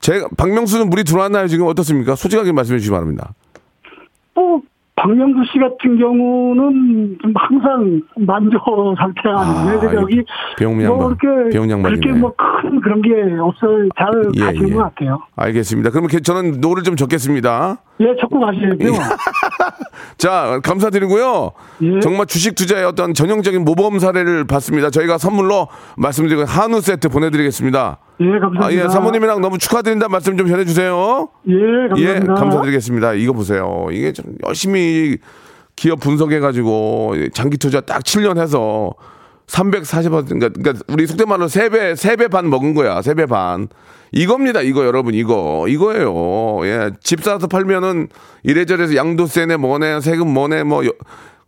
[0.00, 2.14] 제가 박명수는 물이 들어왔나요 지금 어떻습니까?
[2.16, 3.32] 솔직하게 말씀해 주시기 바랍니다.
[4.34, 4.62] 또
[5.02, 8.56] 박명수 씨 같은 경우는 좀 항상 만조
[9.36, 10.22] 아닌데 아, 그래서 여기
[10.58, 11.50] 배용량 뭐양 이렇게
[12.08, 12.12] 그렇게.
[12.20, 13.10] 뭐 큰 그런 게
[13.40, 13.88] 없어요.
[13.98, 14.72] 잘 예, 가시는 예.
[14.74, 15.20] 것 같아요.
[15.34, 15.90] 알겠습니다.
[15.90, 17.78] 그러면 개- 저는 노를 좀 적겠습니다.
[18.00, 18.76] 예, 적고 가셔야죠.
[20.18, 21.50] 자, 감사드리고요.
[21.82, 22.00] 예.
[22.00, 24.90] 정말 주식 투자의 어떤 전형적인 모범 사례를 봤습니다.
[24.90, 27.98] 저희가 선물로 말씀드리고 한우 세트 보내드리겠습니다.
[28.22, 28.66] 예, 감사합니다.
[28.66, 31.28] 아, 예, 사모님이랑 너무 축하드린다 말씀 좀 전해주세요.
[31.48, 32.34] 예, 예, 감사합니다.
[32.34, 33.12] 감사드리겠습니다.
[33.14, 33.86] 이거 보세요.
[33.90, 35.18] 이게 좀 열심히
[35.76, 38.92] 기업 분석해가지고 장기 투자 딱 7년 해서
[39.46, 43.00] 340원, 그러니까, 그러니까 우리 속된 말로 3배, 3배 반 먹은 거야.
[43.00, 43.68] 3배 반.
[44.12, 44.60] 이겁니다.
[44.60, 45.66] 이거 여러분, 이거.
[45.68, 46.60] 이거예요.
[46.66, 46.90] 예.
[47.02, 48.08] 집 사서 팔면은
[48.42, 50.92] 이래저래서 양도세네 뭐네, 세금 뭐네, 뭐, 여-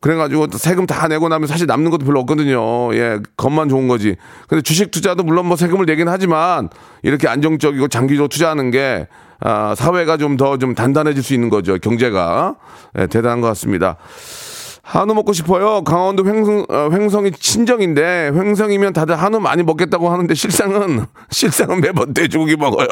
[0.04, 2.94] 그래가지고 또 세금 다 내고 나면 사실 남는 것도 별로 없거든요.
[2.94, 4.16] 예, 겉만 좋은 거지.
[4.48, 6.68] 근데 주식 투자도 물론 뭐 세금을 내긴 하지만
[7.02, 9.08] 이렇게 안정적이고 장기적으로 투자하는 게
[9.40, 11.78] 아, 사회가 좀더좀 단단해질 수 있는 거죠.
[11.78, 12.56] 경제가.
[12.98, 13.96] 예, 대단한 것 같습니다.
[14.82, 15.82] 한우 먹고 싶어요.
[15.84, 22.56] 강원도 횡성, 어, 횡성이 친정인데 횡성이면 다들 한우 많이 먹겠다고 하는데 실상은 실상은 매번 돼지고기
[22.56, 22.88] 먹어요.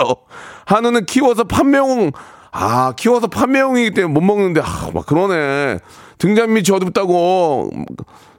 [0.65, 2.13] 한우는 키워서 판매용
[2.53, 5.79] 아 키워서 판매용이기 때문에 못 먹는데 아, 막 그러네.
[6.19, 7.71] 등잔 밑이 어둡다고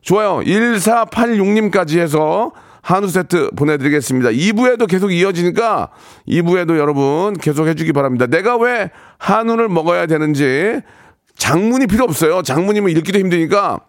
[0.02, 0.40] 좋아요.
[0.46, 4.30] 1486님까지 해서 한우 세트 보내드리겠습니다.
[4.30, 5.90] 2부에도 계속 이어지니까
[6.28, 8.28] 2부에도 여러분 계속 해주기 바랍니다.
[8.28, 10.82] 내가 왜 한우를 먹어야 되는지
[11.36, 12.42] 장문이 필요 없어요.
[12.44, 13.80] 장문이면 읽기도 힘드니까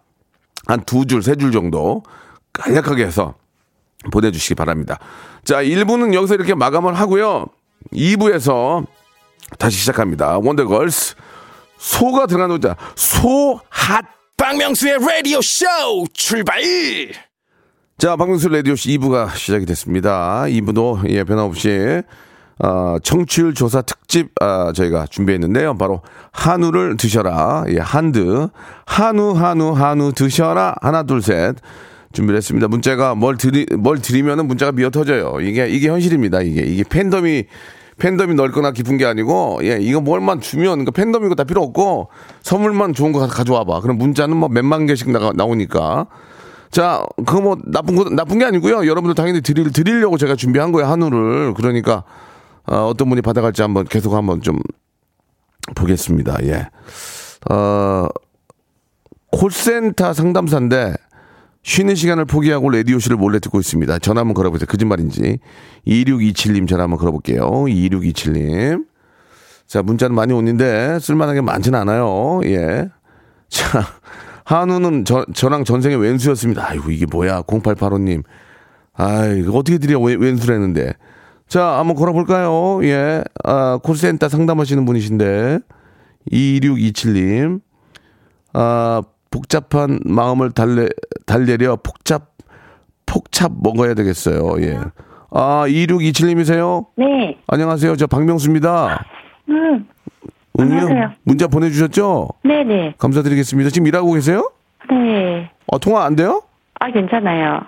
[0.67, 2.03] 한 두 줄, 세 줄 정도
[2.55, 3.35] 간략하게 해서
[4.13, 4.99] 보내주시기 바랍니다.
[5.45, 7.47] 자, 1부는 여기서 이렇게 마감을 하고요.
[7.93, 8.87] 2부에서
[9.59, 10.39] 다시 시작합니다.
[10.39, 11.15] 원더걸스
[11.79, 14.05] 소가 들어간 노자 소핫
[14.37, 15.67] 박명수의 라디오 쇼
[16.13, 16.61] 출발
[17.97, 20.43] 자, 박명수 라디오씨 2부가 시작이 됐습니다.
[20.49, 22.03] 2부도 예, 변함없이
[22.59, 25.79] 어, 청취율 조사 특집 아, 저희가 준비했는데요.
[25.79, 27.65] 바로 한우를 드셔라.
[27.69, 28.49] 예, 한드.
[28.85, 30.75] 한우 한우 한우 드셔라.
[30.83, 31.55] 하나 둘 셋.
[32.13, 32.67] 준비를 했습니다.
[32.69, 35.41] 문자가 뭘 드리 뭘 드리면은 문자가 미어 터져요.
[35.41, 36.43] 이게 이게 현실입니다.
[36.43, 37.45] 이게 이게 팬덤이
[37.99, 42.09] 팬덤이 넓거나 깊은 게 아니고 예, 이거 뭘만 주면 그러니까 팬덤이고 다 필요 없고
[42.43, 43.81] 선물만 좋은 거 가- 가져와 봐.
[43.81, 46.07] 그럼 문자는 뭐 몇만 개씩 나가, 나오니까
[46.71, 48.87] 자, 그거 뭐 나쁜 거 나쁜 게 아니고요.
[48.87, 51.55] 여러분들 당연히 드릴 드리려고 제가 준비한 거예요 한우를.
[51.55, 52.03] 그러니까
[52.67, 54.59] 어, 어떤 분이 받아갈지 한번 계속 한번 좀
[55.77, 56.39] 보겠습니다.
[56.45, 56.69] 예.
[57.51, 58.07] 어,
[59.31, 60.95] 콜센터 상담사인데
[61.65, 63.99] 쉬는 시간을 포기하고 라디오쇼를 몰래 듣고 있습니다.
[64.01, 64.67] 전화 한번 걸어보세요.
[64.67, 65.39] 거짓말인지.
[65.87, 67.41] 2627님 전화 한번 걸어볼게요.
[67.51, 68.85] 2627님.
[69.67, 72.41] 자, 문자는 많이 오는데 쓸만한 게 많지는 않아요.
[72.45, 72.91] 예.
[73.49, 73.83] 자,
[74.45, 76.69] 한우는 저, 저랑 전생에 왼수였습니다.
[76.69, 77.43] 아이고, 이게 뭐야.
[77.43, 78.25] 0885님.
[78.93, 80.93] 아이, 어떻게 드려, 왼- 왼수라는데.
[81.49, 82.85] 자, 한번 걸어볼까요?
[82.85, 83.25] 예.
[83.43, 85.61] 아, 콜센터 상담하시는 분이신데.
[86.31, 87.61] 2627님.
[88.53, 89.03] 아,
[89.35, 90.87] 복잡한 마음을 달래,
[91.27, 92.35] 달래려 폭잡,
[93.05, 94.63] 폭찹 먹어야 되겠어요.
[94.63, 94.79] 예.
[95.33, 96.87] 아, 2627님이세요?
[96.95, 97.37] 네.
[97.49, 97.97] 안녕하세요.
[97.97, 99.05] 저 박명수입니다.
[99.49, 99.89] 음?
[100.57, 101.11] 안녕하세요.
[101.25, 102.29] 문자 보내주셨죠?
[102.45, 102.95] 네네.
[102.99, 103.71] 감사드리겠습니다.
[103.71, 104.53] 지금 일하고 계세요?
[104.89, 105.51] 네.
[105.67, 106.43] 어, 통화 안 돼요?
[106.79, 107.61] 아, 괜찮아요.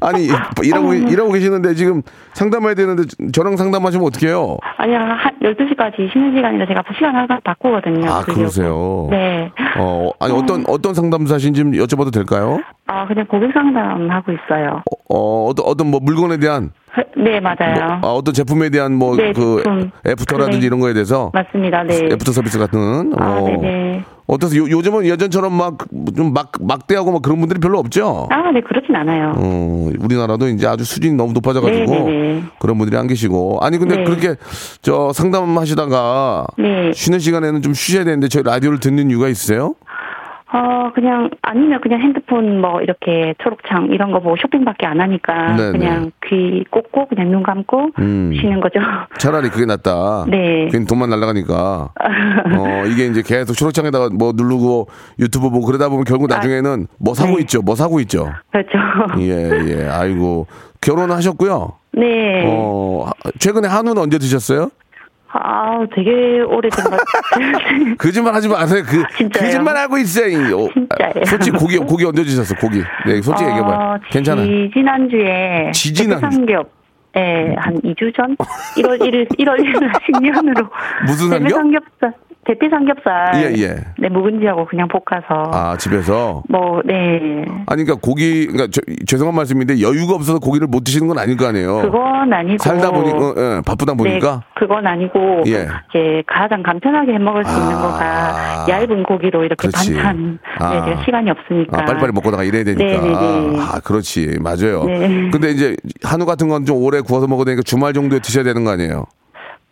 [0.00, 0.28] 아니,
[0.62, 2.02] 일하고, 일하고 계시는데 지금
[2.34, 4.58] 상담해야 되는데 저랑 상담하시면 어떡해요?
[4.76, 8.10] 아니요, 한 12시까지 쉬는 시간이라 제가 시간 항상 바꾸거든요.
[8.10, 8.22] 아.
[8.22, 9.08] 그러세요?
[9.10, 9.50] 네.
[9.76, 12.58] 어, 아니, 어떤, 어떤 상담사신지 좀 여쭤봐도 될까요?
[12.86, 14.82] 아, 그냥 고객 상담하고 있어요.
[15.10, 16.70] 어, 어떤, 어떤 뭐 물건에 대한,
[17.16, 18.00] 네, 맞아요.
[18.02, 19.90] 아, 어떤 제품에 대한 뭐, 네, 그, 제품.
[20.06, 20.66] 애프터라든지 네.
[20.66, 21.30] 이런 거에 대해서.
[21.34, 21.82] 맞습니다.
[21.84, 22.06] 네.
[22.12, 23.12] 애프터 서비스 같은.
[23.18, 23.44] 아, 어.
[23.46, 24.04] 네네.
[24.26, 24.64] 어떠세요?
[24.64, 25.78] 요, 요즘은 예전처럼 막,
[26.14, 28.28] 좀 막, 막대하고 막 그런 분들이 별로 없죠?
[28.30, 29.32] 아, 네, 그렇진 않아요.
[29.36, 32.42] 어, 우리나라도 이제 아주 수준이 너무 높아져가지고 네네네.
[32.60, 34.04] 그런 분들이 안 계시고 아니 근데 네.
[34.04, 34.34] 그렇게
[34.82, 36.92] 저 상담하시다가 네.
[36.92, 39.74] 쉬는 시간에는 좀 쉬셔야 되는데 저희 라디오를 듣는 이유가 있으세요?
[40.50, 45.56] 어, 그냥, 아니면 그냥 핸드폰 뭐, 이렇게 초록창 이런 거 보고 쇼핑밖에 안 하니까.
[45.56, 45.72] 네네.
[45.78, 48.32] 그냥 귀 꽂고, 그냥 눈 감고 음.
[48.34, 48.80] 쉬는 거죠.
[49.18, 50.24] 차라리 그게 낫다.
[50.28, 50.68] 네.
[50.70, 51.90] 괜히 돈만 날라가니까.
[52.58, 57.36] 어 이게 이제 계속 초록창에다가 뭐 누르고 유튜브 보고 그러다 보면 결국 나중에는 뭐 사고
[57.36, 57.42] 네.
[57.42, 57.62] 있죠.
[57.62, 58.32] 뭐 사고 있죠.
[58.50, 58.78] 그렇죠.
[59.20, 59.88] 예 예.
[59.88, 60.46] 아이고
[60.80, 61.72] 결혼하셨고요.
[61.92, 62.44] 네.
[62.46, 64.70] 어 최근에 한우는 언제 드셨어요?
[65.30, 67.94] 아, 되게 오래된 것 같아요.
[67.98, 68.82] 거짓말 하지 마세요.
[68.86, 69.44] 그 진짜요?
[69.44, 70.56] 거짓말 하고 있어요.
[70.56, 71.22] 어, 진짜예요.
[71.22, 72.54] 아, 솔직히 고기 고기 드셨어?
[72.56, 72.78] 고기.
[73.06, 73.94] 네, 솔직히 얘기해 봐요.
[73.94, 74.42] 어, 괜찮아.
[74.42, 75.70] 지지난주에.
[75.72, 76.36] 지지난주.
[76.36, 76.70] 삼겹.
[77.16, 78.36] 예, 한 2주 전?
[78.76, 80.68] 1월 1일, 1월 1일 식년으로.
[81.06, 81.50] 무슨 삼겹?
[81.56, 82.12] 삼겹살.
[82.48, 83.30] 대패 삼겹살.
[83.34, 83.74] 예, 예.
[83.98, 85.50] 네, 묵은지하고 그냥 볶아서.
[85.52, 87.44] 아, 집에서 뭐, 네.
[87.66, 91.46] 아니 그러니까 고기 그러니까 저- 죄송한 말씀인데 여유가 없어서 고기를 못 드시는 건 아닐 거
[91.46, 91.82] 아니에요.
[91.82, 92.56] 그건 아니고.
[92.58, 95.42] 살다 보니 어, 예, 바쁘다 보니까 네, 그건 아니고.
[95.46, 95.68] 예.
[95.90, 97.82] 이제 가장 간편하게 해 먹을 수 있는 아.
[97.82, 99.94] 거가 얇은 고기로 이렇게 그렇지.
[99.94, 100.38] 반찬.
[100.58, 100.86] 아.
[100.86, 101.82] 네, 시간이 없으니까.
[101.82, 102.82] 아, 빨리빨리 먹고다가 이래야 되니까.
[103.02, 103.60] 네네네.
[103.60, 104.38] 아, 그렇지.
[104.40, 104.84] 맞아요.
[104.84, 105.28] 네.
[105.30, 108.70] 근데 이제 한우 같은 건 좀 오래 구워서 먹어야 되니까 주말 정도에 드셔야 되는 거
[108.72, 109.04] 아니에요?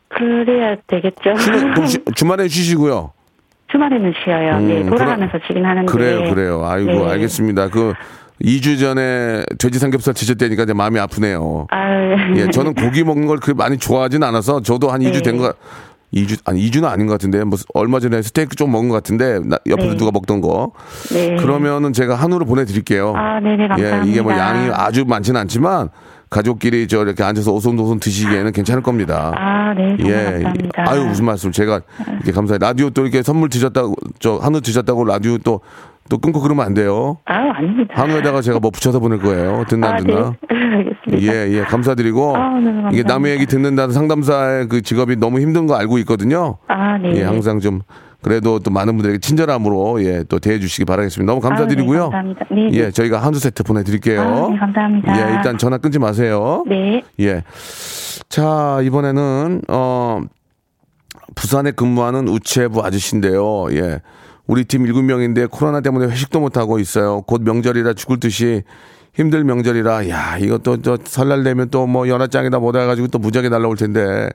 [0.08, 1.34] 그래야 되겠죠.
[2.14, 3.12] 주말에 쉬시고요.
[3.70, 4.60] 주말에는 쉬어요.
[4.60, 5.90] 네, 음, 돌아가면서 쉬긴 하는데.
[5.90, 6.64] 그래요, 그래요.
[6.64, 7.10] 아이고, 네.
[7.12, 7.68] 알겠습니다.
[7.68, 7.92] 그
[8.42, 11.66] 2주 전에 돼지 삼겹살 드셨다니까 이제 마음이 아프네요.
[11.70, 15.22] 아, 예, 저는 고기 먹는 걸 그렇게 많이 좋아하진 않아서 저도 한 2주 네.
[15.22, 15.52] 된 거,
[16.14, 19.58] 2주, 아니 2주는 아닌 것 같은데, 뭐 얼마 전에 스테이크 좀 먹은 것 같은데, 나-
[19.68, 19.96] 옆에서 네.
[19.96, 20.70] 누가 먹던 거.
[21.12, 21.34] 네.
[21.36, 23.14] 그러면은 제가 한우를 보내드릴게요.
[23.16, 24.06] 아, 네네, 감사합니다.
[24.06, 25.88] 예, 이게 뭐 양이 아주 많지는 않지만,
[26.30, 29.32] 가족끼리 저 이렇게 앉아서 오손도손 드시기에는 괜찮을 겁니다.
[29.36, 30.90] 아, 네, 정말 감사합니다.
[30.90, 31.52] 아유, 무슨 말씀.
[31.52, 31.80] 제가
[32.14, 32.58] 이렇게 감사해요.
[32.60, 35.60] 라디오 또 이렇게 선물 드셨다고, 저 한우 드셨다고 라디오 또
[36.08, 37.18] 또 끊고 그러면 안 돼요.
[37.24, 37.94] 아, 아닙니다.
[37.96, 39.64] 한우에다가 제가 뭐 붙여서 보낼 거예요.
[39.68, 40.34] 듣나 아, 안 듣나?
[40.50, 40.56] 네.
[40.76, 41.22] 알겠습니다.
[41.34, 42.88] 예, 예, 감사드리고 아, 네.
[42.92, 46.58] 이게 남의 얘기 듣는다는 상담사의 그 직업이 너무 힘든 거 알고 있거든요.
[46.68, 47.16] 아, 네.
[47.16, 47.80] 예, 항상 좀
[48.26, 51.30] 그래도 또 많은 분들에게 친절함으로 예, 또 대해 주시기 바라겠습니다.
[51.32, 52.06] 너무 감사드리고요.
[52.06, 52.46] 아, 네, 감사합니다.
[52.50, 52.70] 네, 네.
[52.72, 54.20] 예, 저희가 한우 세트 보내 드릴게요.
[54.20, 55.16] 아, 네, 감사합니다.
[55.30, 56.64] 예, 일단 전화 끊지 마세요.
[56.68, 57.04] 네.
[57.20, 57.44] 예.
[58.28, 60.22] 자, 이번에는 어
[61.36, 63.66] 부산에 근무하는 우체부 아저씨인데요.
[63.70, 64.00] 예.
[64.48, 67.22] 우리 팀 일곱 명인데 코로나 때문에 회식도 못 하고 있어요.
[67.22, 68.64] 곧 명절이라 죽을 듯이
[69.14, 73.50] 힘들 명절이라 야, 이것도 저 설날 되면 또 뭐 연하장이다 뭐다 해 가지고 또 무지하게
[73.50, 74.30] 날라올 텐데.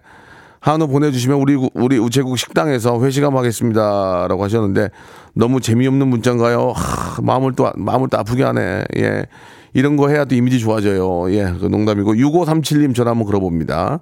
[0.62, 4.90] 한우 보내주시면 우리 우리 우체국 식당에서 회식 한번 하겠습니다라고 하셨는데
[5.34, 6.74] 너무 재미없는 문자인가요?
[6.76, 8.84] 하, 마음을 또 마음을 또 아프게 하네.
[8.98, 9.26] 예,
[9.74, 11.34] 이런 거 해야 또 이미지 좋아져요.
[11.34, 14.02] 예, 그 농담이고 6537님 전화 한번 걸어봅니다.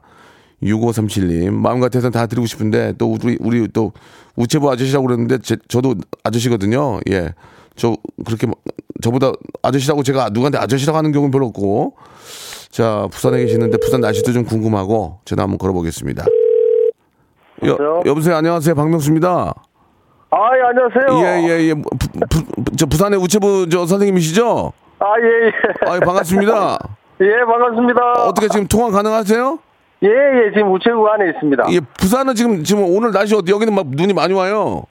[0.61, 3.93] 6537님 마음 같아서는 다 드리고 싶은데 또 우리 우리 또
[4.35, 5.95] 우체부 아저씨라고 그랬는데 제, 저도
[6.25, 6.99] 아저씨거든요.
[7.09, 7.33] 예,
[7.77, 7.95] 저
[8.25, 8.57] 그렇게 막-
[9.01, 9.31] 저보다
[9.63, 11.93] 아저씨라고 제가 누구한테 아저씨라고 하는 경우는 별로 없고
[12.69, 16.25] 자 부산에 계시는데 부산 날씨도 좀 궁금하고 전화 한번 걸어보겠습니다.
[17.65, 18.35] 여, 여보세요?
[18.37, 19.53] 안녕하세요 박명수입니다.
[20.31, 21.25] 아, 예, 안녕하세요.
[21.25, 21.73] 예 예 예.
[21.73, 22.27] 부, 부,
[22.63, 24.71] 부- 저 부산의 우체부 저 선생님이시죠?
[24.99, 25.51] 아, 예, 예.
[25.91, 26.77] 아 반갑습니다.
[27.21, 28.01] 예, 반갑습니다.
[28.25, 29.59] 어떻게 지금 통화 가능하세요?
[30.03, 31.65] 예, 예, 지금 우체국 안에 있습니다.
[31.71, 33.51] 예 부산은 지금 지금 오늘 날씨 어때?
[33.51, 34.83] 여기는 막 눈이 많이 와요.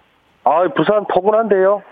[0.44, 1.82] 아, 부산 포근한데요?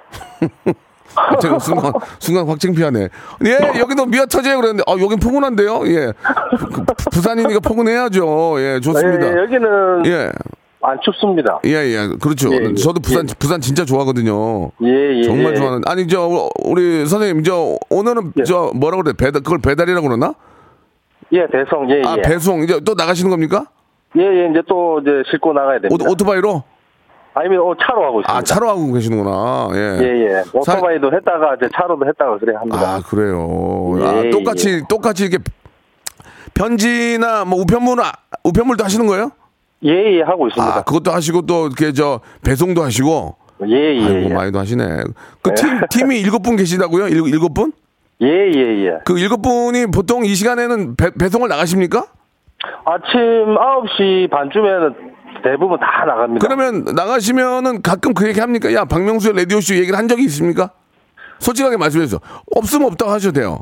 [1.40, 3.08] 제가 순간 순간 확 창피하네.
[3.46, 5.86] 예 여기도 미어 터져요 그랬는데 아 여긴 포근한데요.
[5.86, 6.12] 예
[6.58, 8.56] 그, 부- 부산이니까 포근해야죠.
[8.60, 9.26] 예 좋습니다.
[9.32, 10.30] 예, 여기는 예.
[10.82, 11.60] 안 춥습니다.
[11.64, 12.52] 예, 예, 그렇죠.
[12.52, 12.74] 예, 예.
[12.74, 13.34] 저도 부산, 예.
[13.38, 14.70] 부산 진짜 좋아하거든요.
[14.84, 15.22] 예, 예.
[15.22, 15.56] 정말 예.
[15.56, 15.82] 좋아하는.
[15.86, 16.28] 아니, 저,
[16.64, 18.44] 우리 선생님, 저, 오늘은, 예.
[18.44, 19.12] 저, 뭐라 그래?
[19.18, 20.34] 배달, 그걸 배달이라고 그러나?
[21.32, 22.22] 예, 배송, 예, 아, 예.
[22.22, 22.62] 배송.
[22.62, 23.66] 이제 또 나가시는 겁니까?
[24.16, 26.04] 예, 예, 이제 또 이제 싣고 나가야 됩니다.
[26.08, 26.62] 오, 토바이로
[27.34, 28.32] 아니면 어, 차로 하고 있습니다.
[28.34, 29.68] 아, 차로 하고 계시는구나.
[29.74, 29.98] 예.
[30.00, 30.42] 예, 예.
[30.62, 32.78] 사- 오토바이도 했다가 이제 차로도 했다가 그래 합니다.
[32.80, 33.98] 아, 그래요.
[34.02, 35.42] 아, 예, 똑같이, 똑같이 이렇게
[36.54, 37.98] 편지나 뭐 우편물,
[38.44, 39.32] 우편물도 하시는 거예요?
[39.84, 40.76] 예, 예, 하고 있습니다.
[40.78, 43.36] 아, 그것도 하시고 또 이렇게 저 배송도 하시고.
[43.68, 44.34] 예, 예, 아이고, 예.
[44.34, 44.84] 많이도 하시네.
[45.42, 47.08] 그 팀, 팀이 일곱 분 계시다고요?
[47.08, 47.72] 일, 일곱 분?
[48.22, 48.98] 예, 예, 예.
[49.04, 52.06] 그 일곱 분이 보통 이 시간에는 배, 배송을 나가십니까?
[52.84, 53.20] 아침
[53.54, 54.94] 9시 반쯤에는
[55.42, 56.46] 대부분 다 나갑니다.
[56.46, 58.72] 그러면 나가시면은 가끔 그 얘기 합니까?
[58.72, 60.70] 야, 박명수의 라디오쇼 얘기를 한 적이 있습니까?
[61.38, 62.20] 솔직하게 말씀해 주세요.
[62.54, 63.60] 없으면 없다고 하셔도 돼요.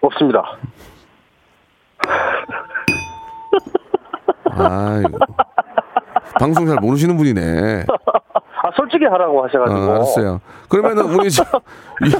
[0.00, 0.56] 없습니다.
[4.52, 5.18] 아이고.
[6.38, 7.84] 방송 잘 모르시는 분이네.
[8.60, 9.78] 아, 솔직히 하라고 하셔가지고.
[9.80, 10.40] 아, 알았어요.
[10.68, 11.42] 그러면은 우리 저,
[12.04, 12.12] 이-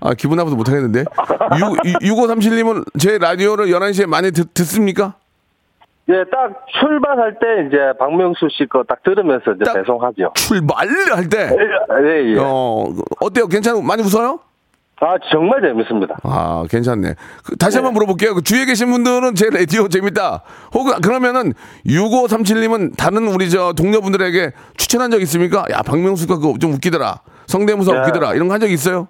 [0.00, 1.04] 아, 기분 나빠서 못하겠는데.
[1.04, 5.14] 6537님은 제 라디오를 11시에 많이 듣, 듣습니까?
[6.08, 10.32] 예, 딱 출발할 때 이제 박명수 씨 거 딱 들으면서 이제 딱- 배송하죠.
[10.34, 11.48] 출발 할 때.
[12.04, 12.38] 예, 예.
[12.40, 12.86] 어,
[13.20, 13.46] 어때요?
[13.46, 14.40] 괜찮고 많이 웃어요?
[15.04, 16.16] 아, 정말 재밌습니다.
[16.22, 17.14] 아, 괜찮네.
[17.44, 18.34] 그, 다시 한번 물어볼게요.
[18.36, 20.42] 그 주위에 계신 분들은 제 라디오 재밌다.
[20.74, 21.54] 혹은 그러면은
[21.86, 25.64] 6537님은 다른 우리 저 동료분들에게 추천한 적 있습니까?
[25.72, 27.20] 야, 박명수가 그거 좀 웃기더라.
[27.46, 27.98] 성대모사 네.
[28.00, 28.34] 웃기더라.
[28.34, 29.08] 이런 거 한 적 있어요?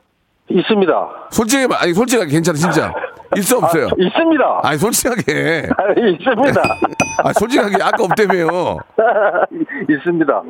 [0.49, 0.93] 있습니다.
[1.31, 2.93] 솔직히, 말- 아니, 솔직하게 괜찮아, 진짜.
[3.37, 3.87] 있어, 없어요?
[3.87, 4.61] 아, 있습니다.
[4.63, 5.69] 아니, 솔직하게.
[5.77, 6.63] 아, 있습니다.
[7.25, 7.83] 아, 솔직하게.
[7.83, 8.79] 아까 없다며요.
[9.89, 10.43] 있습니다.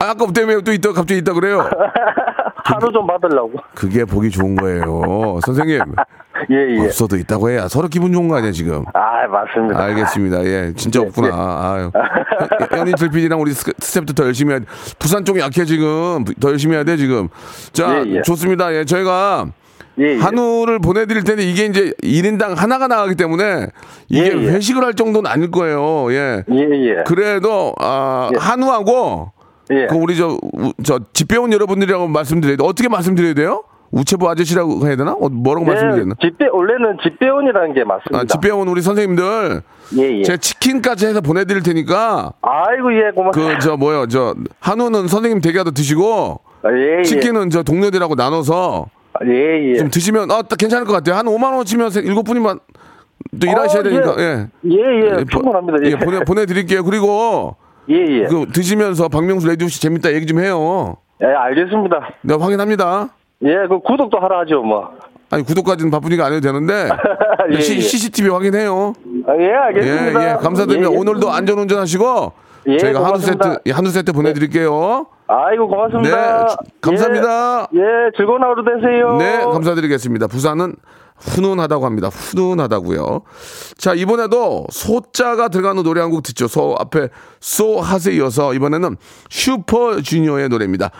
[0.00, 0.62] 아, 아까 없다며요.
[0.62, 1.68] 또 있다, 갑자기 있다 그래요.
[2.64, 3.52] 하루 좀 받으려고.
[3.74, 5.40] 그게 보기 좋은 거예요.
[5.44, 5.80] 선생님.
[6.50, 6.86] 예, 예.
[6.86, 8.84] 없어도 있다고 해야 서로 기분 좋은 거 아니야, 지금.
[8.94, 9.78] 아, 맞습니다.
[9.78, 10.44] 알겠습니다.
[10.44, 11.28] 예, 진짜 없구나.
[11.34, 11.90] 아유.
[12.78, 14.66] 연인철 PD랑 우리 스- 스텝도 더 열심히 해야 돼.
[14.98, 16.24] 부산 쪽이 약해, 지금.
[16.40, 17.28] 더 열심히 해야 돼, 지금.
[17.72, 18.22] 자, 예, 예.
[18.22, 18.72] 좋습니다.
[18.74, 19.46] 예, 저희가
[19.98, 20.18] 예, 예.
[20.18, 23.66] 한우를 보내드릴 텐데 이게 이제 1인당 하나가 나가기 때문에
[24.08, 24.48] 이게 예, 예.
[24.52, 26.10] 회식을 할 정도는 아닐 거예요.
[26.12, 26.44] 예.
[26.50, 27.02] 예, 예.
[27.06, 28.38] 그래도, 아, 예.
[28.38, 29.32] 한우하고
[29.70, 29.86] 예.
[29.86, 32.64] 그 우리 저, 우- 저 집배원 여러분들이라고 말씀드려야 돼.
[32.64, 33.64] 어떻게 말씀드려야 돼요?
[33.92, 35.12] 우체부 아저씨라고 해야 되나?
[35.12, 36.14] 어, 뭐라고 말씀드려야 되나?
[36.20, 38.18] 네, 집배, 원래는 집배원이라는 게 맞습니다.
[38.20, 39.62] 아, 집배원 우리 선생님들
[39.98, 40.22] 예, 예.
[40.22, 43.54] 제가 치킨까지 해서 보내드릴 테니까 아이고, 예, 고맙습니다.
[43.54, 46.40] 그 저 뭐요 저 한우는 선생님 댁에도 드시고
[46.72, 47.02] 예, 예.
[47.02, 48.86] 치킨은 저 동료들하고 나눠서
[49.26, 49.74] 예, 예.
[49.74, 52.60] 좀 드시면 아딱 괜찮을 것 같아요 한 5만 원치면 일곱 분이만
[53.40, 54.22] 또 일하셔야 어, 되니까 예.
[54.22, 54.70] 예.
[54.70, 55.78] 예, 예, 예, 충분합니다.
[55.84, 57.56] 예, 예, 보내 보내 드릴게요 그리고
[57.90, 58.24] 예, 예.
[58.26, 62.10] 그 드시면서 박명수 라디오 씨 재밌다 얘기 좀 해요 예, 알겠습니다.
[62.22, 63.08] 내가 확인합니다
[63.42, 64.90] 예, 그 구독도 하라 하죠, 뭐.
[65.30, 66.88] 아니 구독까지는 바쁘니까 안 해도 되는데
[67.52, 67.80] 예, 시, 예.
[67.80, 68.92] CCTV 확인해요
[69.26, 70.30] 아, 예, 예, 알겠습니다.
[70.30, 70.90] 예, 감사드립니다.
[70.90, 70.98] 예, 예.
[70.98, 72.32] 오늘도 안전 운전 하시고
[72.68, 73.48] 예, 저희가 한우 고맙습니다.
[73.50, 75.06] 세트, 예, 한우 세트 보내드릴게요.
[75.28, 76.44] 아이고, 고맙습니다.
[76.44, 77.68] 네, 주- 감사합니다.
[77.74, 79.16] 예, 예, 즐거운 하루 되세요.
[79.16, 80.26] 네, 감사드리겠습니다.
[80.26, 80.74] 부산은
[81.20, 82.08] 훈훈하다고 합니다.
[82.08, 83.22] 훈훈하다고요.
[83.78, 86.48] 자, 이번에도 소자가 들어가는 노래 한 곡 듣죠.
[86.48, 87.08] 소 앞에
[87.40, 88.96] 소 하세 이어서 이번에는
[89.30, 90.90] 슈퍼주니어의 노래입니다.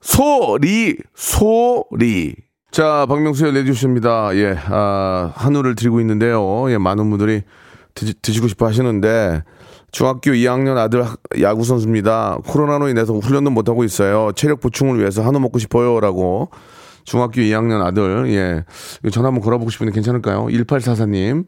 [0.00, 2.34] 소리, 소리.
[2.70, 4.36] 자, 박명수의 레디오쇼입니다.
[4.36, 6.70] 예, 아, 한우를 드리고 있는데요.
[6.70, 7.42] 예, 많은 분들이
[7.94, 9.42] 드시, 드시고 싶어 하시는데,
[9.92, 12.38] 중학교 2학년 아들 학- 야구선수입니다.
[12.46, 14.30] 코로나로 인해서 훈련도 못하고 있어요.
[14.36, 15.98] 체력 보충을 위해서 한우 먹고 싶어요.
[16.00, 16.50] 라고.
[17.06, 18.64] 중학교 2학년 아들, 예.
[19.00, 20.46] 이거 전화 한번 걸어보고 싶은데 괜찮을까요?
[20.46, 21.46] 1844님.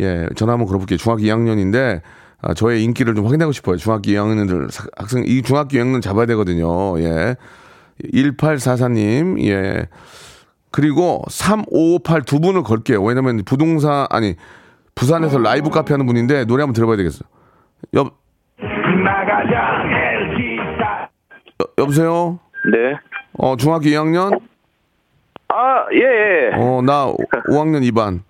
[0.00, 0.96] 예, 전화 한번 걸어볼게요.
[0.96, 2.00] 중학교 2학년인데,
[2.40, 3.76] 아, 저의 인기를 좀 확인하고 싶어요.
[3.76, 6.98] 중학교 2학년들, 사- 학생, 이 중학교 2학년 잡아야 되거든요.
[7.00, 7.36] 예.
[8.14, 9.88] 1844님, 예.
[10.70, 13.02] 그리고 3558 두 분을 걸게요.
[13.02, 14.36] 왜냐면 부동산, 아니,
[14.94, 17.24] 부산에서 라이브 카페 하는 분인데 노래 한번 들어봐야 되겠어.
[17.96, 18.00] 여,
[21.60, 22.38] 여, 여보세요?
[22.72, 22.94] 네.
[23.38, 24.40] 어, 중학교 2학년?
[25.52, 26.50] 아, 예, 예.
[26.54, 27.12] 어, 나
[27.50, 28.20] 5학년 2반.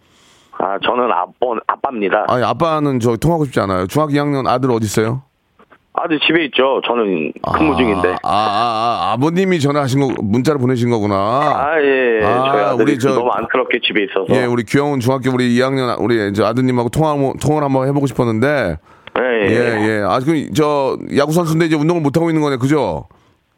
[0.59, 1.33] 아, 저는 아빠,
[1.67, 2.25] 아빠입니다.
[2.29, 3.87] 아니, 아빠는 저 통하고 싶지 않아요.
[3.87, 5.23] 중학교 2학년 아들 어디 있어요?
[5.93, 6.81] 아들 집에 있죠.
[6.87, 8.11] 저는 근무 중인데.
[8.11, 11.15] 아, 아, 아, 아버님이 전화하신 거, 문자를 보내신 거구나.
[11.17, 12.25] 아, 예.
[12.25, 14.27] 아, 저희 아들이 우리 저- 너무 안쓰럽게 집에 있어서.
[14.31, 18.77] 예, 우리 귀여운 중학교 우리 2학년 우리 저 아드님하고 통화 통화를 한번 해보고 싶었는데
[19.19, 19.89] 예, 예, 예.
[19.89, 20.03] 예.
[20.07, 23.07] 아, 그럼 저 야구 선수인데 이제 운동을 못 하고 있는 거네, 그죠?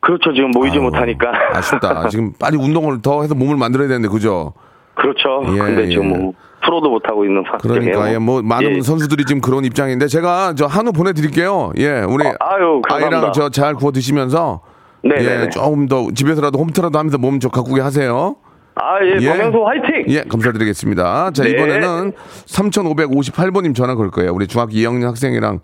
[0.03, 0.33] 그렇죠.
[0.35, 1.33] 지금 모이지 아유, 못하니까.
[1.57, 2.09] 아쉽다.
[2.09, 4.53] 지금 빨리 운동을 더 해서 몸을 만들어야 되는데, 그죠?
[4.95, 5.43] 그렇죠.
[5.55, 6.19] 예, 근데 지금 예.
[6.19, 6.33] 뭐
[6.65, 7.81] 프로도 못하고 있는 상태예요.
[7.81, 8.81] 그러니까 예, 뭐 많은 예.
[8.83, 11.73] 선수들이 지금 그런 입장인데 제가 저 한우 보내드릴게요.
[11.79, 13.17] 예, 우리 어, 아유, 감사합니다.
[13.19, 14.61] 아이랑 저 잘 구워 드시면서
[15.03, 15.49] 네, 예, 네, 네.
[15.51, 18.37] 조금 더 집에서라도 홈트라도 하면서 몸 좀 가꾸게 하세요.
[18.75, 19.27] 아, 예.
[19.27, 20.05] 박명수 화이팅!
[20.09, 21.31] 예, 감사드리겠습니다.
[21.33, 21.51] 자, 네.
[21.51, 22.13] 이번에는
[22.47, 24.33] 3,558번님 전화 걸 거예요.
[24.33, 25.61] 우리 중학교 2학년 학생이랑,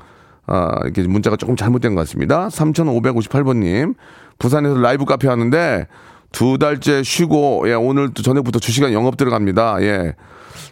[0.46, 2.48] 아, 이렇게 문자가 조금 잘못된 것 같습니다.
[2.48, 3.94] 3,558번님.
[4.38, 5.87] 부산에서 라이브 카페 하는데,
[6.33, 9.79] 두 달째 쉬고, 예, 오늘 또 저녁부터 2시간 영업 들어갑니다.
[9.83, 10.14] 예.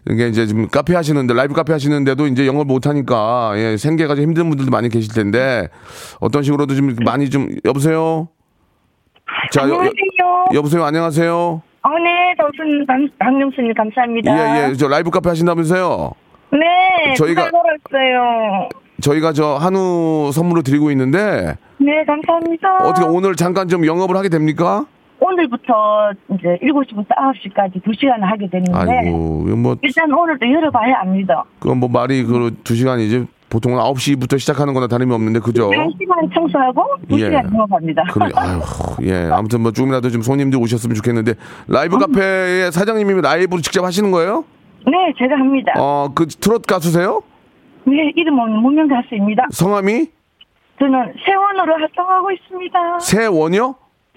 [0.08, 4.24] 이게 이제 지금 카페 하시는데, 라이브 카페 하시는데도 이제 영업 못 하니까, 예, 생계가 좀
[4.24, 5.68] 힘든 분들도 많이 계실 텐데,
[6.20, 8.28] 어떤 식으로도 좀 많이 좀, 여보세요?
[9.50, 10.44] 자, 여, 여, 안녕하세요.
[10.54, 10.84] 여 보세요?
[10.84, 11.34] 안녕하세요?
[11.82, 14.32] 어, 네, 정순, 박- 박명수님 감사합니다.
[14.66, 14.74] 예, 예.
[14.74, 16.12] 저 라이브 카페 하신다면서요?
[16.52, 16.58] 네,
[17.14, 18.68] 저희가- 저희가 걸었어요.
[19.00, 22.76] 저희가 저 한우 선물로 드리고 있는데 네, 감사합니다.
[22.88, 24.86] 어떻게 오늘 잠깐 좀 영업을 하게 됩니까?
[25.20, 31.44] 오늘부터 이제 7시부터 9시까지 2시간 하게 됐는데 아이고, 이거 뭐 일단 오늘도 열어봐야 압니다.
[31.58, 35.70] 그건 뭐 말이 그 두 시간이지 보통은 9시부터 시작하는 거나 다름이 없는데 그죠?
[35.70, 37.48] 1시간 청소하고 2시간 예.
[37.54, 38.02] 영업합니다.
[38.12, 38.60] 그래, 아유,
[39.02, 39.30] 예.
[39.32, 41.34] 아무튼 뭐 조금이라도 좀 손님들 오셨으면 좋겠는데
[41.68, 44.44] 라이브 카페의 사장님이 라이브로 직접 하시는 거예요?
[44.86, 45.72] 네, 제가 합니다.
[45.78, 47.22] 어, 그 트롯 가수세요?
[47.86, 49.44] 네, 이름은 무명 가수입니다.
[49.50, 50.06] 성함이
[50.78, 52.98] 저는 세원으로 활동하고 있습니다.
[53.00, 53.74] 세원이요?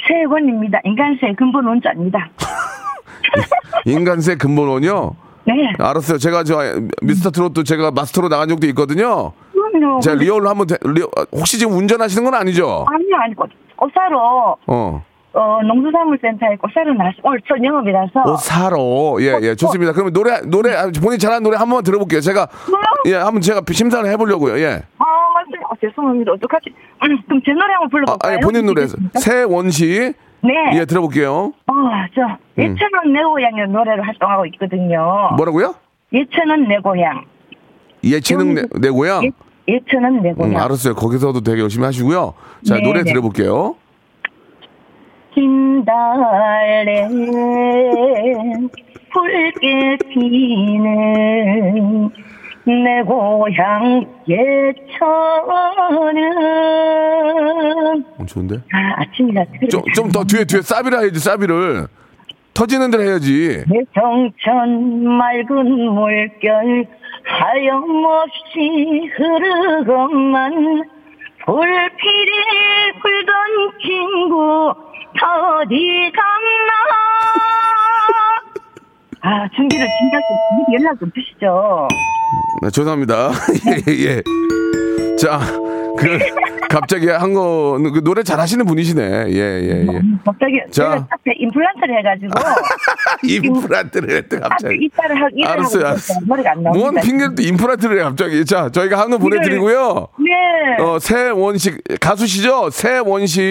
[0.07, 0.79] 세원입니다.
[0.83, 2.29] 인간세 근본 원자입니다.
[3.85, 5.15] 인간세 근본원이요?
[5.45, 5.53] 네.
[5.79, 6.17] 알았어요.
[6.17, 6.57] 제가 저
[7.01, 9.31] 미스터 트롯도 제가 마스터로 나간 적도 있거든요.
[9.53, 9.99] 그럼요.
[9.99, 12.85] 제가 real로 한번 대- real- 혹시 지금 운전하시는 건 아니죠?
[12.89, 13.45] 아니요, 아니고
[13.75, 15.03] 꽃 사러 어.
[15.33, 18.77] 어, 농수산물센터에 꽃 사러 나서 오늘 첫 영업이라서 옷 사러.
[19.21, 19.55] 예, 예.
[19.55, 19.93] 좋습니다.
[19.93, 22.19] 그러면 노래, 노래, 아, 본인 잘하는 노래 한 번만 들어볼게요.
[22.19, 22.47] 제가,
[23.05, 24.59] 예, 한번 제가 심사를 해보려고요.
[24.59, 24.81] 예.
[24.97, 25.65] 아, 맞아요.
[25.69, 26.31] 아, 죄송합니다.
[26.33, 26.69] 어떡하지?
[27.03, 28.33] 음, 그럼 제 노래 한번 아, 불러볼까요?
[28.33, 28.87] 아니, 본인 노래.
[29.19, 30.13] 세원 씨.
[30.41, 30.53] 네.
[30.79, 31.53] 예, 들어볼게요.
[31.67, 31.73] 어,
[32.15, 32.21] 저
[32.57, 35.29] 예천은 내 고향의 노래로 활동하고 있거든요.
[35.37, 35.75] 뭐라고요?
[36.13, 37.25] 예천은 내 고향.
[38.03, 39.25] 예체능 내, 내 고향?
[39.25, 39.31] 예,
[39.67, 40.63] 예천은 내 음, 고향.
[40.63, 40.95] 알았어요.
[40.95, 42.33] 거기서도 되게 열심히 하시고요.
[42.65, 43.11] 자, 네, 노래 네.
[43.11, 43.75] 들어볼게요.
[45.31, 47.07] 흰 달에
[49.11, 52.09] 붉게 피는
[52.65, 54.89] 내 고향 예천은
[58.17, 58.55] 어, 좋은데?
[58.71, 61.87] 아, 아침이라 좀, 좀더 뒤에, 뒤에 사비를 해야지, 사비를.
[62.53, 63.63] 터지는 대로 해야지.
[63.67, 66.85] 내 정천 맑은 물결
[67.23, 70.83] 하염없이 흐르건만
[71.45, 72.31] 불필이
[73.01, 73.35] 불던
[73.81, 76.71] 친구 다 어디 갔나
[79.21, 81.87] 아 준비를 진짜 좀 미리 연락 좀 주시죠
[82.61, 83.31] 네, 죄송합니다.
[83.87, 84.21] 예, 예.
[85.17, 85.39] 자,
[85.99, 86.17] 그,
[86.69, 89.01] 갑자기 한 거, 그 노래 잘 하시는 분이시네.
[89.29, 90.01] 예, 예, 예.
[90.25, 91.05] 갑자기 자.
[91.09, 92.31] 앞에 임플란트를 해가지고
[93.27, 94.75] 임플란트를 했대, 갑자기.
[94.85, 95.97] 이빨을 하 이빨을 알았어요, 하고.
[95.97, 98.45] 있어서 머리가 안뭔 나옵니다 핑계를 또 임플란트를 해, 갑자기.
[98.45, 100.07] 자, 저희가 한우 보내드리고요.
[100.19, 102.69] 네 어, 세원식, 가수시죠?
[102.69, 103.41] 세원식.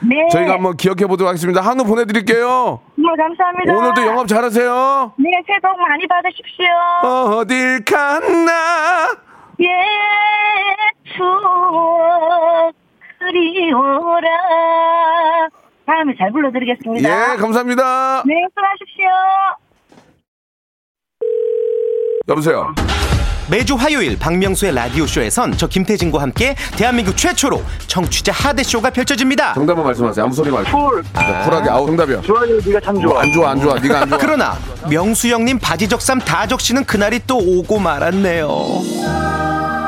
[0.00, 0.28] 네.
[0.32, 1.60] 저희가 한번 기억해 보도록 하겠습니다.
[1.60, 2.80] 한우 보내드릴게요.
[2.96, 5.12] 정말 감사합니다 오늘도 영업 잘하세요.
[5.18, 9.29] 네 새해 복 많이 받으십시오 어딜 갔나?
[9.60, 9.66] 예,
[11.16, 12.72] 추억
[13.18, 14.28] 그리워라.
[15.86, 17.08] 다음에 잘 불러드리겠습니다.
[17.08, 18.22] 예, 감사합니다.
[18.24, 19.06] 네, 수고하십시오.
[22.28, 22.74] 여보세요.
[23.50, 29.54] 매주 화요일 박명수의 라디오쇼에선 저 김태진과 함께 대한민국 최초로 청취자 하대쇼가 펼쳐집니다.
[29.54, 30.24] 정답만 말씀하세요.
[30.24, 30.70] 아무 소리 말고.
[30.70, 31.02] 쿨.
[31.12, 31.68] 자, 쿨하게.
[31.68, 32.20] 아우, 정답이야.
[32.22, 33.22] 좋아요, 네가 참 좋아.
[33.22, 33.74] 안 좋아, 안 좋아.
[33.74, 34.18] 네가 안 좋아.
[34.18, 34.56] 그러나
[34.88, 38.48] 명수 형님 바지 적삼 다 적시는 그날이 또 오고 말았네요.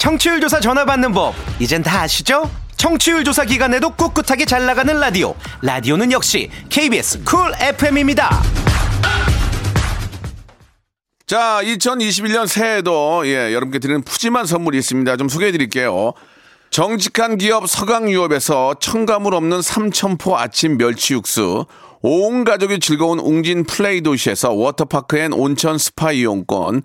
[0.00, 2.50] 청취율 조사 전화 받는 법 이젠 다 아시죠?
[2.78, 8.42] 청취율 조사 기간에도 꿋꿋하게 잘 나가는 라디오 라디오는 역시 KBS 쿨 FM입니다.
[11.26, 15.18] 자, 2021년 새해에도 예, 여러분께 드리는 푸짐한 선물이 있습니다.
[15.18, 16.14] 좀 소개해 드릴게요.
[16.70, 21.66] 정직한 기업 서강유업에서 첨가물 없는 삼천포 아침 멸치 육수,
[22.00, 26.84] 온 가족이 즐거운 웅진 플레이 도시에서 워터파크 and 온천 스파 이용권,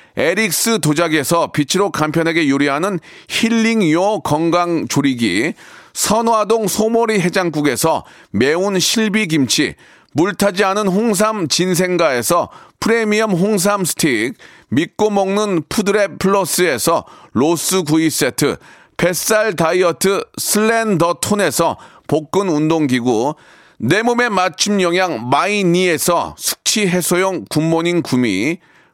[0.17, 2.99] 에릭스 도자기에서 빛으로 간편하게 요리하는
[3.29, 5.53] 힐링요 건강 조리기,
[5.93, 9.75] 선화동 소머리 해장국에서 매운 실비 김치,
[10.13, 12.49] 물타지 않은 홍삼 진생가에서
[12.79, 14.33] 프리미엄 홍삼 스틱,
[14.69, 18.57] 믿고 먹는 푸드랩 플러스에서 로스 구이 세트,
[18.97, 23.35] 뱃살 다이어트 슬렌더 톤에서 복근 운동기구,
[23.79, 28.59] 내 몸에 맞춤 영양 마이니에서 숙취 해소용 굿모닝 구미,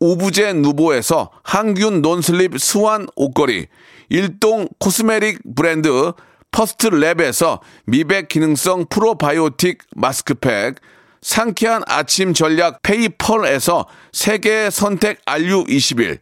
[0.00, 3.66] 오브제 누보에서 항균 non-slip 스완 옷걸이,
[4.10, 6.12] 일동 cosmetic 브랜드
[6.50, 10.76] 퍼스트 랩에서 미백 기능성 프로바이오틱 마스크팩,
[11.20, 16.18] 상쾌한 아침 전략 페이펄에서 세계 선택 RU21,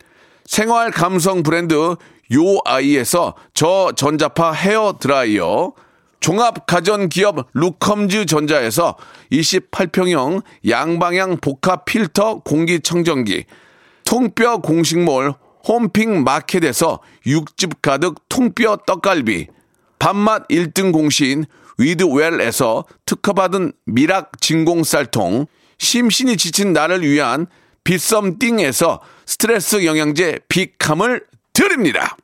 [0.47, 1.97] 생활 감성 브랜드
[2.33, 5.73] 요아이에서 저전자파 헤어 드라이어,
[6.19, 8.97] 종합 가전 기업 루컴즈 전자에서
[9.31, 13.45] 28평형 양방향 복합 필터 공기청정기,
[14.07, 15.35] 통뼈 공식몰
[15.67, 19.49] 홈핑 마켓에서 육즙 가득 통뼈 떡갈비,
[19.99, 21.45] 밥맛 1등 공신
[21.77, 25.47] 위드웰에서 특허받은 미락 진공 쌀통,
[25.79, 27.49] 심신이 지친 나를 위한
[27.83, 32.17] 비썸띵에서 스트레스 영양제 비캄을 드립니다.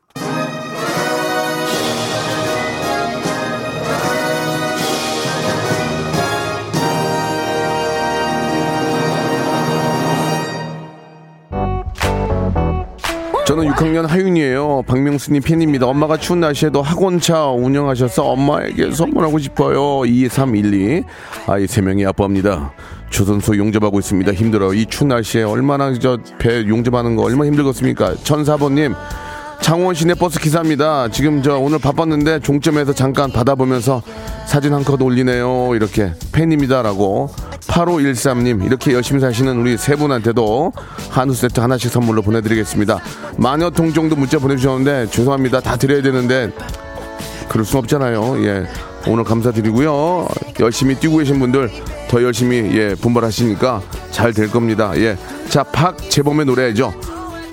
[13.53, 14.81] 저는 6학년 하윤이에요.
[14.87, 15.85] 박명수님 팬입니다.
[15.85, 20.03] 엄마가 추운 날씨에도 학원차 운영하셔서 엄마에게 선물하고 싶어요.
[20.07, 21.03] 2312.
[21.45, 22.73] 아이 3명이 아빠입니다.
[23.11, 24.33] 조선소 용접하고 있습니다.
[24.33, 24.73] 힘들어요.
[24.73, 28.15] 이 추운 날씨에 얼마나 저 배 용접하는 거 얼마나 힘들겠습니까?
[28.23, 28.95] 천사번님.
[29.63, 31.07] 창원 시내 버스 기사입니다.
[31.07, 34.01] 지금 저 오늘 바빴는데 종점에서 잠깐 받아보면서
[34.45, 35.73] 사진 한 컷 올리네요.
[35.75, 37.29] 이렇게 팬입니다라고
[37.67, 40.73] 8513님 이렇게 열심히 사시는 우리 세 분한테도
[41.09, 42.99] 한우 세트 하나씩 선물로 보내드리겠습니다.
[43.37, 45.61] 마녀 통정도 문자 보내주셨는데 죄송합니다.
[45.61, 46.51] 다 드려야 되는데
[47.47, 48.43] 그럴 순 없잖아요.
[48.45, 48.67] 예.
[49.07, 50.27] 오늘 감사드리고요.
[50.59, 51.69] 열심히 뛰고 계신 분들
[52.09, 54.91] 더 열심히 예, 분발하시니까 잘 될 겁니다.
[54.97, 55.17] 예.
[55.49, 56.93] 자, 박재범의 노래죠.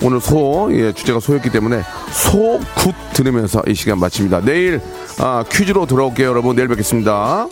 [0.03, 1.83] 오늘 소, 예, 주제가 소였기 때문에
[2.13, 4.41] 소굿 들으면서 이 시간 마칩니다.
[4.41, 4.81] 내일
[5.19, 6.57] 아, 퀴즈로 돌아올게요, 여러분.
[6.57, 7.47] 내일 뵙겠습니다.